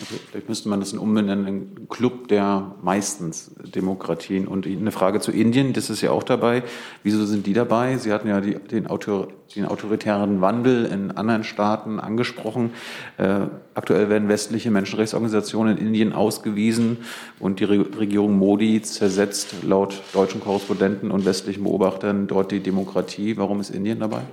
[0.01, 4.45] Okay, vielleicht müsste man das umbenennen, ein Club der meistens Demokratien.
[4.45, 6.63] Und eine Frage zu Indien, das ist ja auch dabei.
[7.03, 7.97] Wieso sind die dabei?
[7.97, 12.71] Sie hatten ja die, den, Autor, den, autoritären Wandel in anderen Staaten angesprochen.
[13.17, 16.97] Äh, aktuell werden westliche Menschenrechtsorganisationen in Indien ausgewiesen
[17.39, 23.37] und die Re Regierung Modi zersetzt laut deutschen Korrespondenten und westlichen Beobachtern dort die Demokratie.
[23.37, 24.23] Warum ist Indien dabei?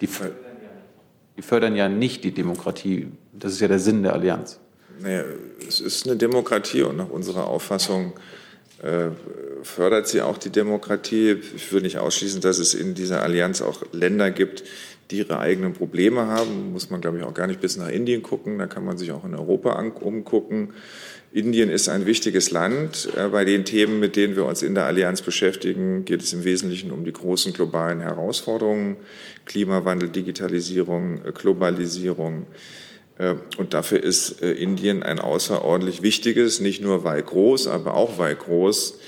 [0.00, 0.08] Die,
[1.36, 3.06] die fördern ja nicht die Demokratie.
[3.32, 4.58] Das ist ja der Sinn der Allianz.
[5.00, 5.24] Naja,
[5.66, 8.14] es ist eine Demokratie und nach unserer Auffassung
[8.82, 9.08] äh,
[9.62, 11.36] fördert sie auch die Demokratie.
[11.54, 14.64] Ich würde nicht ausschließen, dass es in dieser Allianz auch Länder gibt,
[15.10, 16.72] die ihre eigenen Probleme haben.
[16.72, 18.58] Muss man, glaube ich, auch gar nicht bis nach Indien gucken.
[18.58, 20.72] Da kann man sich auch in Europa umgucken.
[21.32, 23.08] Indien ist ein wichtiges Land.
[23.16, 26.44] Äh, bei den Themen, mit denen wir uns in der Allianz beschäftigen, geht es im
[26.44, 28.96] Wesentlichen um die großen globalen Herausforderungen.
[29.44, 32.46] Klimawandel, Digitalisierung, äh, Globalisierung.
[33.18, 38.34] Äh, und dafür ist Indien ein außerordentlich wichtiges, nicht nur weil groß, aber auch weil
[38.34, 38.98] groß,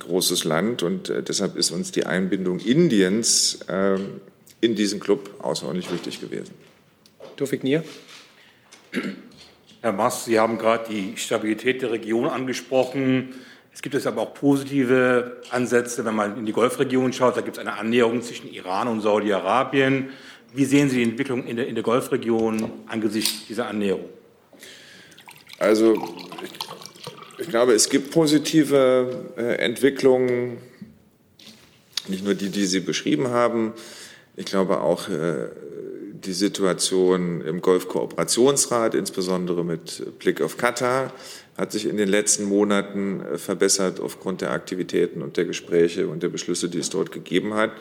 [0.00, 0.82] großes Land.
[0.82, 3.60] Und deshalb ist uns die Einbindung Indiens
[4.60, 6.54] in diesen Club außerordentlich wichtig gewesen.
[7.36, 7.84] Tufik Nier.
[9.80, 13.34] Herr Maas, Sie haben gerade die Stabilität der Region angesprochen.
[13.74, 17.36] Es gibt jetzt aber auch positive Ansätze, wenn man in die Golfregion schaut.
[17.36, 20.10] Da gibt es eine Annäherung zwischen Iran und Saudi-Arabien.
[20.56, 24.08] Wie sehen Sie die Entwicklung in der, in der Golfregion angesichts dieser Annäherung?
[25.58, 25.94] Also
[26.44, 30.58] ich, ich glaube, es gibt positive äh, Entwicklungen,
[32.06, 33.72] nicht nur die, die Sie beschrieben haben.
[34.36, 35.48] Ich glaube auch äh,
[36.24, 41.12] die Situation im Golfkooperationsrat, insbesondere mit Blick auf Katar,
[41.58, 46.22] hat sich in den letzten Monaten äh, verbessert aufgrund der Aktivitäten und der Gespräche und
[46.22, 47.72] der Beschlüsse, die es dort gegeben hat.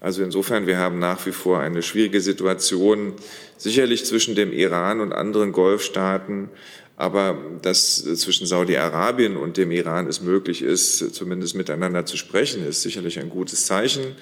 [0.00, 3.14] Also insofern, wir haben nach wie vor eine schwierige Situation,
[3.56, 6.50] sicherlich zwischen dem Iran und anderen Golfstaaten,
[6.96, 12.82] aber dass zwischen Saudi-Arabien und dem Iran es möglich ist, zumindest miteinander zu sprechen, ist
[12.82, 14.16] sicherlich ein gutes Zeichen.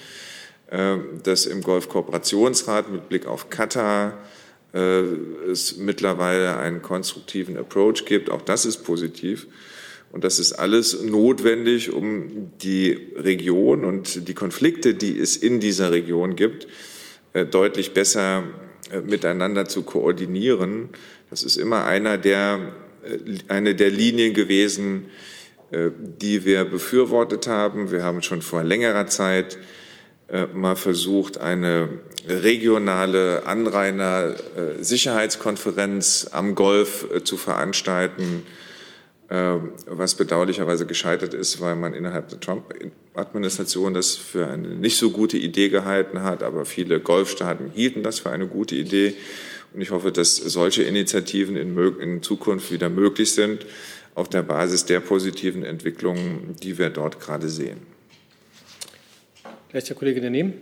[0.74, 4.18] Äh, dass im Golfkooperationsrat mit Blick auf Katar
[4.72, 5.02] äh,
[5.50, 8.28] es mittlerweile einen konstruktiven Approach gibt.
[8.30, 9.46] Auch das ist positiv.
[10.14, 15.90] Und das ist alles notwendig, um die Region und die Konflikte, die es in dieser
[15.90, 16.68] Region gibt,
[17.32, 18.44] äh, deutlich besser
[19.04, 20.90] miteinander zu koordinieren.
[21.30, 22.74] Das ist immer einer der,
[23.48, 25.06] eine der Linien gewesen,
[25.72, 27.90] die wir befürwortet haben.
[27.90, 29.56] Wir haben schon vor längerer Zeit
[30.28, 31.88] äh, mal versucht, eine
[32.28, 38.63] regionale Anrainer-Sicherheitskonferenz am Golf äh, zu veranstalten, äh,
[39.28, 45.38] was bedauerlicherweise gescheitert ist, weil man innerhalb der Trump-Administration das für eine nicht so gute
[45.38, 46.42] Idee gehalten hat.
[46.42, 49.14] Aber viele Golfstaaten hielten das für eine gute Idee.
[49.72, 53.66] Und ich hoffe, dass solche Initiativen in, in Zukunft wieder möglich sind,
[54.14, 57.78] auf der Basis der positiven Entwicklungen, die wir dort gerade sehen.
[59.68, 60.52] Vielleicht der Kollege daneben.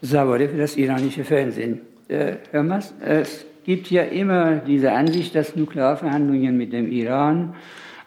[0.00, 1.82] Sabore für das iranische Fernsehen.
[2.08, 7.54] Äh, Herr Mas, es gibt ja immer diese Ansicht, dass Nuklearverhandlungen mit dem Iran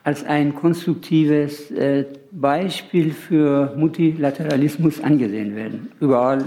[0.03, 5.91] als ein konstruktives äh, Beispiel für Multilateralismus angesehen werden.
[5.99, 6.45] Überall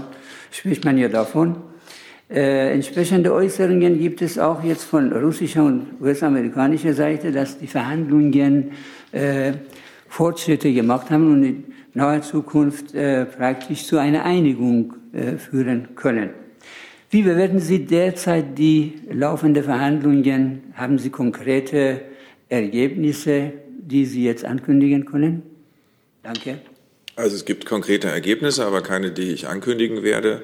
[0.49, 1.57] spricht man ja davon.
[2.27, 8.71] Äh, entsprechende Äußerungen gibt es auch jetzt von russischer und US-amerikanischer Seite, dass die Verhandlungen
[9.11, 9.51] äh,
[10.07, 16.29] Fortschritte gemacht haben und in naher Zukunft äh, praktisch zu einer Einigung äh, führen können.
[17.11, 20.73] Wie bewerten Sie derzeit die laufenden Verhandlungen?
[20.75, 21.99] Haben Sie konkrete
[22.47, 25.43] Ergebnisse, die Sie jetzt ankündigen können?
[26.23, 26.61] Danke.
[27.17, 30.43] Also es gibt konkrete Ergebnisse, aber keine, die ich ankündigen werde.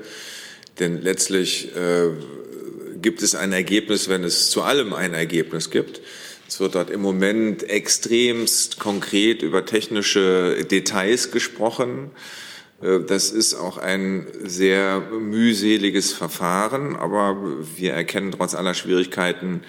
[0.77, 2.09] Denn letztlich äh,
[3.01, 6.01] gibt es ein Ergebnis, wenn es zu allem ein Ergebnis gibt.
[6.49, 12.11] Es wird dort im Moment extremst konkret über technische Details gesprochen.
[12.81, 17.37] Äh, das ist auch ein sehr mühseliges Verfahren, aber
[17.75, 19.61] wir erkennen trotz aller Schwierigkeiten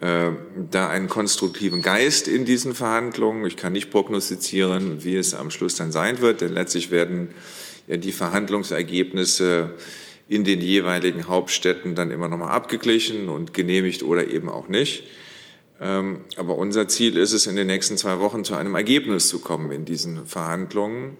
[0.00, 0.30] äh,
[0.70, 3.44] da einen konstruktiven Geist in diesen Verhandlungen.
[3.46, 7.30] Ich kann nicht prognostizieren, wie es am Schluss dann sein wird, denn letztlich werden
[7.86, 9.74] ja die Verhandlungsergebnisse
[10.28, 15.04] in den jeweiligen Hauptstädten dann immer noch mal abgeglichen und genehmigt oder eben auch nicht.
[15.80, 19.38] Ähm, aber unser Ziel ist es, in den nächsten zwei Wochen zu einem Ergebnis zu
[19.38, 21.16] kommen in diesen Verhandlungen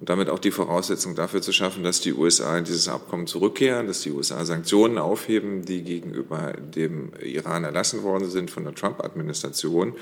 [0.00, 3.86] und damit auch die Voraussetzung dafür zu schaffen, dass die USA in dieses Abkommen zurückkehren,
[3.86, 9.92] dass die USA Sanktionen aufheben, die gegenüber dem Iran erlassen worden sind von der Trump-Administration.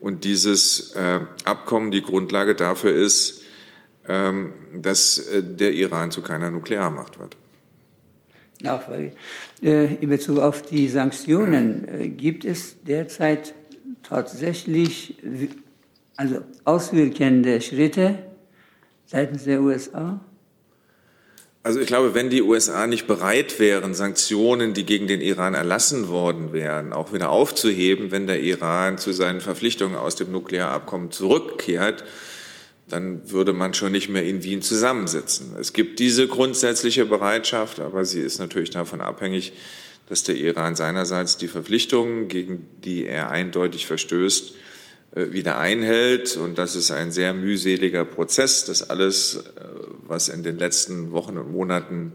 [0.00, 3.42] Und dieses äh, Abkommen die Grundlage dafür ist,
[4.08, 7.36] ähm, dass äh, der Iran zu keiner Nuklearmacht wird.
[8.62, 9.12] Nachfrage.
[9.62, 13.54] Äh, in Bezug auf die Sanktionen, äh, gibt es derzeit
[14.02, 15.16] tatsächlich
[16.16, 18.18] also auswirkende Schritte
[19.08, 20.20] seitens der USA?
[21.64, 26.08] Also ich glaube, wenn die USA nicht bereit wären, Sanktionen, die gegen den Iran erlassen
[26.08, 32.04] worden wären, auch wieder aufzuheben, wenn der Iran zu seinen Verpflichtungen aus dem Nuklearabkommen zurückkehrt,
[32.88, 35.56] dann würde man schon nicht mehr in Wien zusammensitzen.
[35.60, 39.52] Es gibt diese grundsätzliche Bereitschaft, aber sie ist natürlich davon abhängig,
[40.08, 44.54] dass der Iran seinerseits die Verpflichtungen, gegen die er eindeutig verstößt,
[45.12, 46.36] wieder einhält.
[46.36, 48.64] Und das ist ein sehr mühseliger Prozess.
[48.64, 49.40] Das alles, äh,
[50.06, 52.14] was in den letzten Wochen und Monaten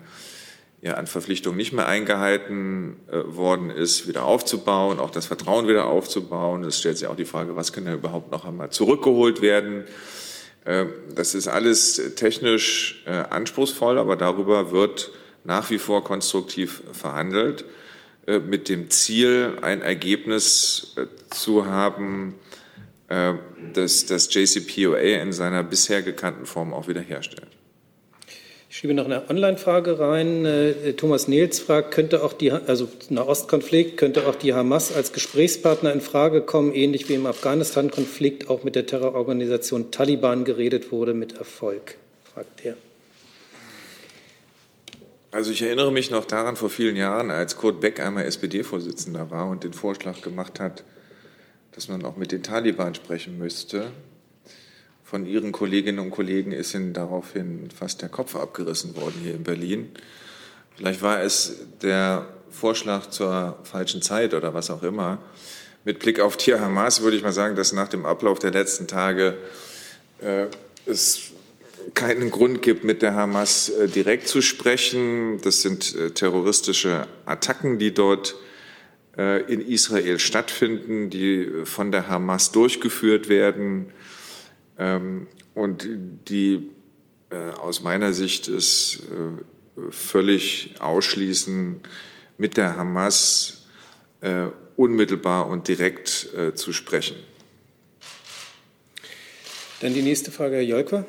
[0.82, 5.86] ja an Verpflichtungen nicht mehr eingehalten äh, worden ist, wieder aufzubauen, auch das Vertrauen wieder
[5.86, 6.64] aufzubauen.
[6.64, 9.86] Es stellt sich auch die Frage, was kann da überhaupt noch einmal zurückgeholt werden.
[10.66, 10.86] Äh,
[11.16, 15.12] das ist alles technisch äh, anspruchsvoll, aber darüber wird
[15.46, 17.66] nach wie vor konstruktiv verhandelt,
[18.28, 22.53] äh, mit dem Ziel, ein Ergebnis äh, zu haben, äh,
[23.74, 27.50] das das JCPOA in seiner bisher gekannten Form auch wiederherstellt.
[28.74, 30.46] Ich schiebe noch eine Online-Frage rein.
[30.46, 35.94] Äh, Thomas Nils fragt, könnte auch die, also Nahostkonflikt, könnte auch die Hamas als Gesprächspartner
[35.94, 41.38] in Frage kommen, ähnlich wie im Afghanistan-Konflikt auch mit der Terrororganisation Taliban geredet wurde, mit
[41.38, 41.98] Erfolg,
[42.34, 42.76] fragt er.
[45.30, 49.50] Also ich erinnere mich noch daran vor vielen Jahren, als Kurt Beck einmal SPD-Vorsitzender war
[49.50, 50.84] und den Vorschlag gemacht hat,
[51.76, 53.92] dass man auch mit den Taliban sprechen müsste
[55.14, 59.44] von Ihren Kolleginnen und Kollegen ist Ihnen daraufhin fast der Kopf abgerissen worden hier in
[59.44, 59.92] Berlin.
[60.76, 65.20] Vielleicht war es der Vorschlag zur falschen Zeit oder was auch immer.
[65.86, 68.88] Mit Blick auf Tier Hamas würde ich mal sagen, dass nach dem Ablauf der letzten
[68.88, 69.38] Tage
[70.20, 70.48] äh,
[70.88, 71.32] es
[71.94, 75.40] keinen Grund gibt, mit der Hamas äh, direkt zu sprechen.
[75.44, 78.34] Das sind äh, terroristische Attacken, die dort
[79.16, 83.92] in Israel stattfinden, die von der Hamas durchgeführt werden.
[84.80, 85.88] Ähm, und
[86.28, 86.72] die
[87.30, 91.80] äh, aus meiner Sicht es äh, völlig ausschließen,
[92.38, 93.68] mit der Hamas
[94.22, 97.16] äh, unmittelbar und direkt zu sprechen.
[99.82, 101.06] Dann die nächste Frage, Herr Jolkwa.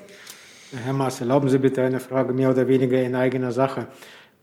[0.84, 3.88] Herr Maas, erlauben Sie bitte eine Frage mehr oder weniger in eigener Sache.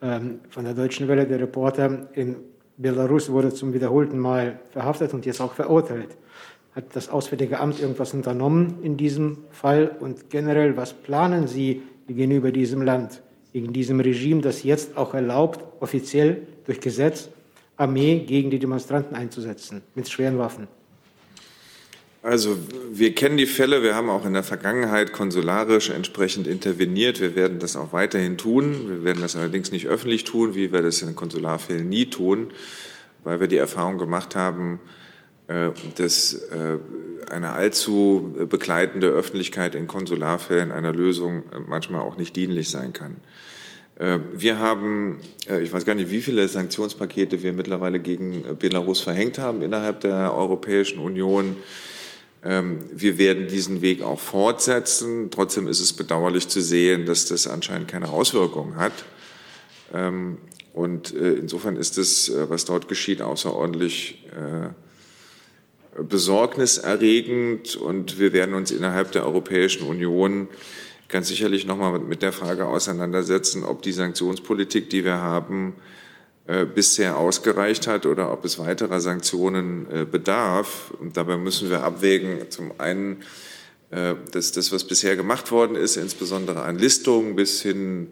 [0.02, 2.38] Ähm, von der Deutschen Welle, der Reporter in
[2.82, 6.18] Belarus wurde zum wiederholten Mal verhaftet und jetzt auch verurteilt.
[6.74, 9.96] Hat das Auswärtige Amt irgendwas unternommen in diesem Fall?
[10.00, 13.22] Und generell, was planen Sie gegenüber diesem Land,
[13.54, 17.30] gegen diesem Regime, das jetzt auch erlaubt, offiziell durch Gesetz
[17.78, 20.68] Armee gegen die Demonstranten einzusetzen mit schweren Waffen?
[22.24, 22.56] Also
[22.92, 27.20] wir kennen die Fälle, wir haben auch in der Vergangenheit konsularisch entsprechend interveniert.
[27.20, 28.90] Wir werden das auch weiterhin tun.
[28.90, 32.52] Wir werden das allerdings nicht öffentlich tun, wie wir das in Konsularfällen nie tun,
[33.24, 34.80] weil wir die Erfahrung gemacht haben,
[35.48, 36.78] äh, dass äh,
[37.32, 43.18] eine allzu begleitende Öffentlichkeit in Konsularfällen einer Lösung äh, manchmal auch nicht dienlich sein kann.
[44.34, 45.20] Wir haben,
[45.62, 50.34] ich weiß gar nicht, wie viele Sanktionspakete wir mittlerweile gegen Belarus verhängt haben innerhalb der
[50.34, 51.56] Europäischen Union.
[52.44, 55.30] Ähm, wir werden diesen Weg auch fortsetzen.
[55.32, 58.94] Trotzdem ist es bedauerlich zu sehen, dass das anscheinend keine Auswirkungen hat.
[59.94, 60.38] Ähm,
[60.74, 64.26] und insofern ist es, was dort geschieht, außerordentlich
[65.98, 70.48] besorgniserregend und wir werden uns innerhalb der Europäischen Union
[71.10, 76.01] ganz sicherlich nochmal mit der Frage auseinandersetzen, ob die Sanktionspolitik, die wir haben, äh,
[76.46, 80.92] bisher ausgereicht hat oder ob es weiterer Sanktionen äh, bedarf.
[81.00, 83.24] Und dabei müssen wir abwägen, zum einen,
[83.92, 88.10] äh, dass das, was bisher gemacht worden ist, insbesondere an Listungen bis hin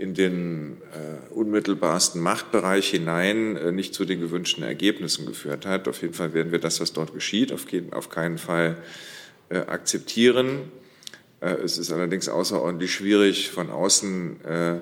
[0.00, 5.88] in den äh, unmittelbarsten Machtbereich hinein äh, nicht zu den gewünschten Ergebnissen geführt hat.
[5.88, 8.78] Auf jeden Fall werden wir das, was dort geschieht, auf, keinen Fall
[9.50, 10.70] äh, akzeptieren.
[11.40, 14.78] Äh, es ist allerdings außerordentlich schwierig, von außen äh,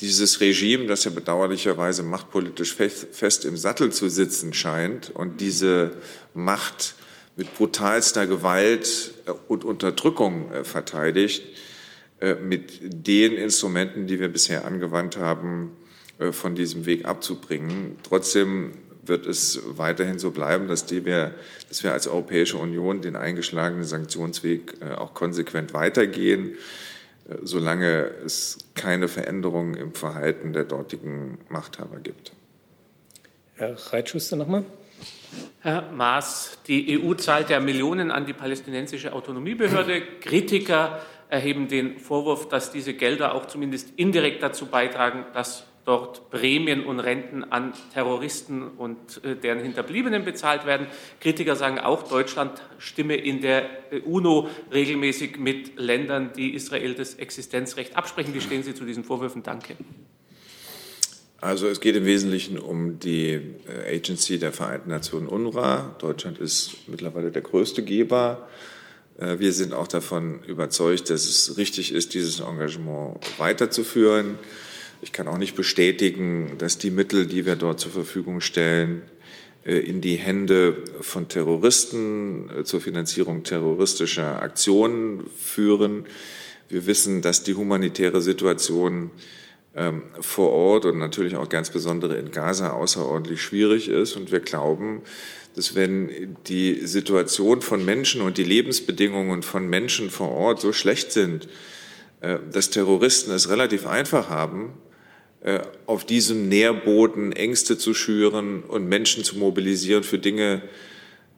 [0.00, 5.92] dieses Regime, das ja bedauerlicherweise machtpolitisch fest, im Sattel zu sitzen scheint und diese
[6.34, 6.94] Macht
[7.36, 11.42] mit brutalster Gewalt äh, und Unterdrückung verteidigt,
[12.20, 15.76] äh, mit den Instrumenten, die wir bisher angewandt haben,
[16.18, 17.96] äh, von diesem Weg abzubringen.
[18.02, 18.72] Trotzdem
[19.04, 21.34] wird es weiterhin so bleiben, dass, wir,
[21.68, 26.54] dass wir als Europäische Union den eingeschlagenen Sanktionsweg äh, auch konsequent weitergehen,
[27.42, 32.32] solange es keine Veränderungen im Verhalten der dortigen Machthaber gibt.
[33.56, 34.64] Herr Reitschuster nochmal.
[35.60, 40.02] Herr Maas, die EU zahlt ja Millionen an die palästinensische Autonomiebehörde.
[40.20, 46.84] Kritiker erheben den Vorwurf, dass diese Gelder auch zumindest indirekt dazu beitragen, dass dort Prämien
[46.84, 50.88] und Renten an Terroristen und äh, deren Hinterbliebenen bezahlt werden.
[51.20, 53.70] Kritiker sagen auch, Deutschland stimme in der
[54.04, 58.34] UNO regelmäßig mit Ländern, die Israel das Existenzrecht absprechen.
[58.34, 59.44] Wie stehen Sie zu diesen Vorwürfen?
[59.44, 59.76] Danke.
[61.40, 65.94] Also es geht im Wesentlichen um die äh, Agency der Vereinten Nationen UNRWA.
[66.00, 68.48] Deutschland ist mittlerweile der größte Geber
[69.18, 74.38] äh, wir sind auch davon überzeugt, dass es richtig ist, dieses Engagement weiterzuführen.
[75.02, 79.02] Ich kann auch nicht bestätigen, dass die Mittel, die wir dort zur Verfügung stellen,
[79.64, 86.06] äh, in die Hände von Terroristen äh, zur Finanzierung terroristischer Aktionen führen.
[86.68, 89.10] Wir wissen, dass die humanitäre Situation
[89.74, 94.16] ähm, vor Ort und natürlich auch ganz besondere in Gaza außerordentlich schwierig ist.
[94.16, 95.02] Und wir glauben,
[95.54, 101.12] dass wenn die Situation von Menschen und die Lebensbedingungen von Menschen vor Ort so schlecht
[101.12, 101.48] sind,
[102.20, 104.72] äh, dass Terroristen es relativ einfach haben,
[105.86, 110.62] auf diesem Nährboden Ängste zu schüren und Menschen zu mobilisieren für Dinge,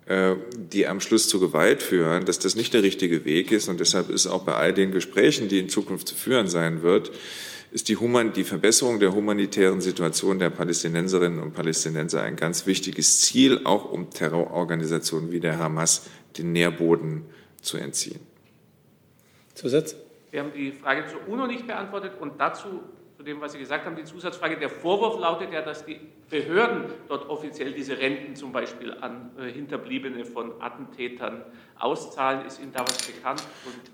[0.06, 3.68] äh, die am Schluss zu Gewalt führen, dass das nicht der richtige Weg ist.
[3.68, 7.12] Und deshalb ist auch bei all den Gesprächen, die in Zukunft zu führen sein wird,
[7.70, 13.20] ist die, Human die Verbesserung der humanitären Situation der Palästinenserinnen und Palästinenser ein ganz wichtiges
[13.20, 16.06] Ziel, auch um Terrororganisationen wie der Hamas
[16.38, 17.26] den Nährboden
[17.60, 18.20] zu entziehen.
[19.54, 19.94] Zusatz?
[20.30, 22.80] Wir haben die Frage zur UNO nicht beantwortet und dazu
[23.18, 24.58] zu dem, was Sie gesagt haben, die Zusatzfrage.
[24.58, 25.98] Der Vorwurf lautet ja, dass die
[26.30, 31.42] Behörden dort offiziell diese Renten zum Beispiel an äh, Hinterbliebene von Attentätern
[31.80, 32.46] auszahlen.
[32.46, 33.42] Ist Ihnen da was bekannt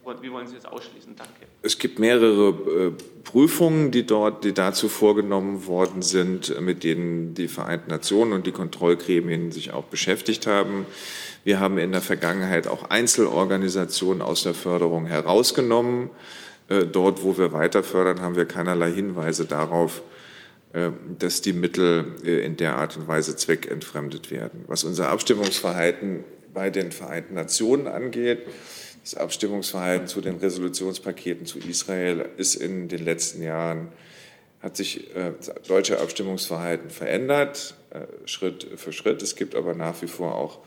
[0.02, 1.16] und wie wollen Sie das ausschließen?
[1.16, 1.46] Danke.
[1.62, 2.92] Es gibt mehrere äh,
[3.24, 8.52] Prüfungen, die dort, die dazu vorgenommen worden sind, mit denen die Vereinten Nationen und die
[8.52, 10.84] Kontrollgremien sich auch beschäftigt haben.
[11.44, 16.10] Wir haben in der Vergangenheit auch Einzelorganisationen aus der Förderung herausgenommen.
[16.68, 20.02] Äh, dort, wo wir weiter fördern, haben wir keinerlei Hinweise darauf,
[20.72, 24.64] äh, dass die Mittel äh, in der Art und Weise zweckentfremdet werden.
[24.66, 28.46] Was unser Abstimmungsverhalten bei den Vereinten Nationen angeht,
[29.02, 33.88] das Abstimmungsverhalten zu den Resolutionspaketen zu Israel ist in den letzten Jahren,
[34.62, 37.74] hat sich das deutsche Abstimmungsverhalten verändert,
[38.24, 39.20] Schritt für Schritt.
[39.20, 40.60] Es gibt aber nach wie vor auch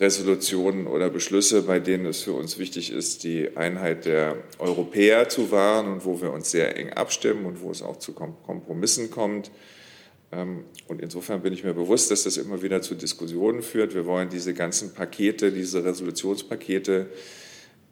[0.00, 5.50] Resolutionen oder Beschlüsse, bei denen es für uns wichtig ist, die Einheit der Europäer zu
[5.50, 9.50] wahren und wo wir uns sehr eng abstimmen und wo es auch zu Kompromissen kommt.
[10.32, 13.94] Ähm, und insofern bin ich mir bewusst, dass das immer wieder zu Diskussionen führt.
[13.94, 17.06] Wir wollen diese ganzen Pakete, diese Resolutionspakete,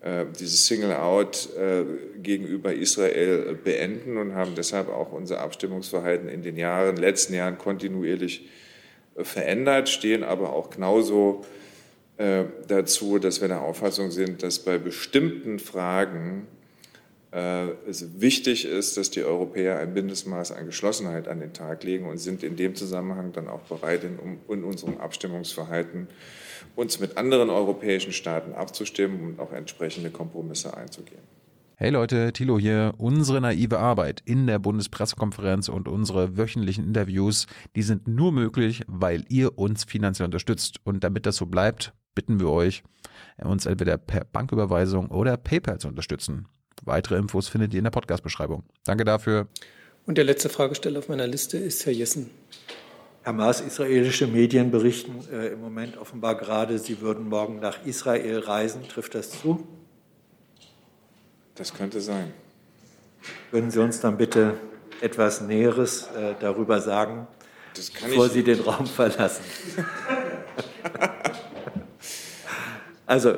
[0.00, 1.84] äh, dieses Single-out äh,
[2.22, 8.48] gegenüber Israel beenden und haben deshalb auch unser Abstimmungsverhalten in den Jahren, letzten Jahren kontinuierlich
[9.16, 11.44] verändert, stehen aber auch genauso
[12.18, 16.46] äh, dazu, dass wir der Auffassung sind, dass bei bestimmten Fragen
[17.30, 22.06] äh, es wichtig ist, dass die Europäer ein Mindestmaß an Geschlossenheit an den Tag legen
[22.06, 26.08] und sind in dem Zusammenhang dann auch bereit, in, in unserem Abstimmungsverhalten
[26.74, 31.22] uns mit anderen europäischen Staaten abzustimmen und auch entsprechende Kompromisse einzugehen.
[31.76, 32.94] Hey Leute, Thilo hier.
[32.98, 37.46] Unsere naive Arbeit in der Bundespressekonferenz und unsere wöchentlichen Interviews,
[37.76, 40.80] die sind nur möglich, weil ihr uns finanziell unterstützt.
[40.82, 42.82] Und damit das so bleibt, bitten wir euch,
[43.36, 46.48] uns entweder per Banküberweisung oder PayPal zu unterstützen.
[46.82, 48.64] Weitere Infos findet ihr in der Podcast-Beschreibung.
[48.82, 49.46] Danke dafür.
[50.04, 52.30] Und der letzte Fragesteller auf meiner Liste ist Herr Jessen.
[53.22, 58.40] Herr Maas, israelische Medien berichten äh, im Moment offenbar gerade, Sie würden morgen nach Israel
[58.40, 58.88] reisen.
[58.88, 59.64] Trifft das zu?
[61.54, 62.32] Das könnte sein.
[63.52, 64.54] Würden Sie uns dann bitte
[65.00, 67.28] etwas Näheres äh, darüber sagen,
[68.02, 69.44] bevor Sie den Raum verlassen?
[73.08, 73.34] Also,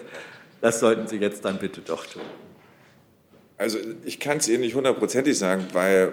[0.60, 2.22] das sollten Sie jetzt dann bitte doch tun.
[3.58, 6.12] Also, ich kann es Ihnen nicht hundertprozentig sagen, weil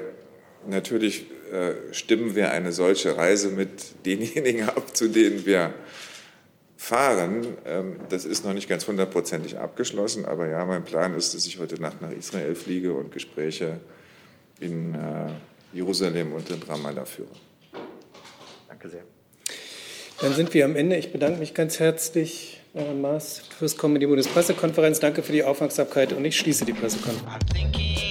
[0.67, 3.69] natürlich äh, stimmen wir eine solche Reise mit
[4.05, 5.75] denjenigen ab, zu denen wir
[6.75, 7.45] fahren.
[7.65, 11.59] Ähm, das ist noch nicht ganz hundertprozentig abgeschlossen, aber ja, mein Plan ist, dass ich
[11.59, 13.79] heute Nacht nach Israel fliege und Gespräche
[14.59, 15.29] in äh,
[15.71, 17.29] Jerusalem und in Ramallah führe.
[18.67, 19.03] Danke sehr.
[20.19, 20.95] Dann sind wir am Ende.
[20.95, 24.99] Ich bedanke mich ganz herzlich Herr Maas, fürs Kommen in die Bundespressekonferenz.
[24.99, 28.06] Danke für die Aufmerksamkeit und ich schließe die Pressekonferenz.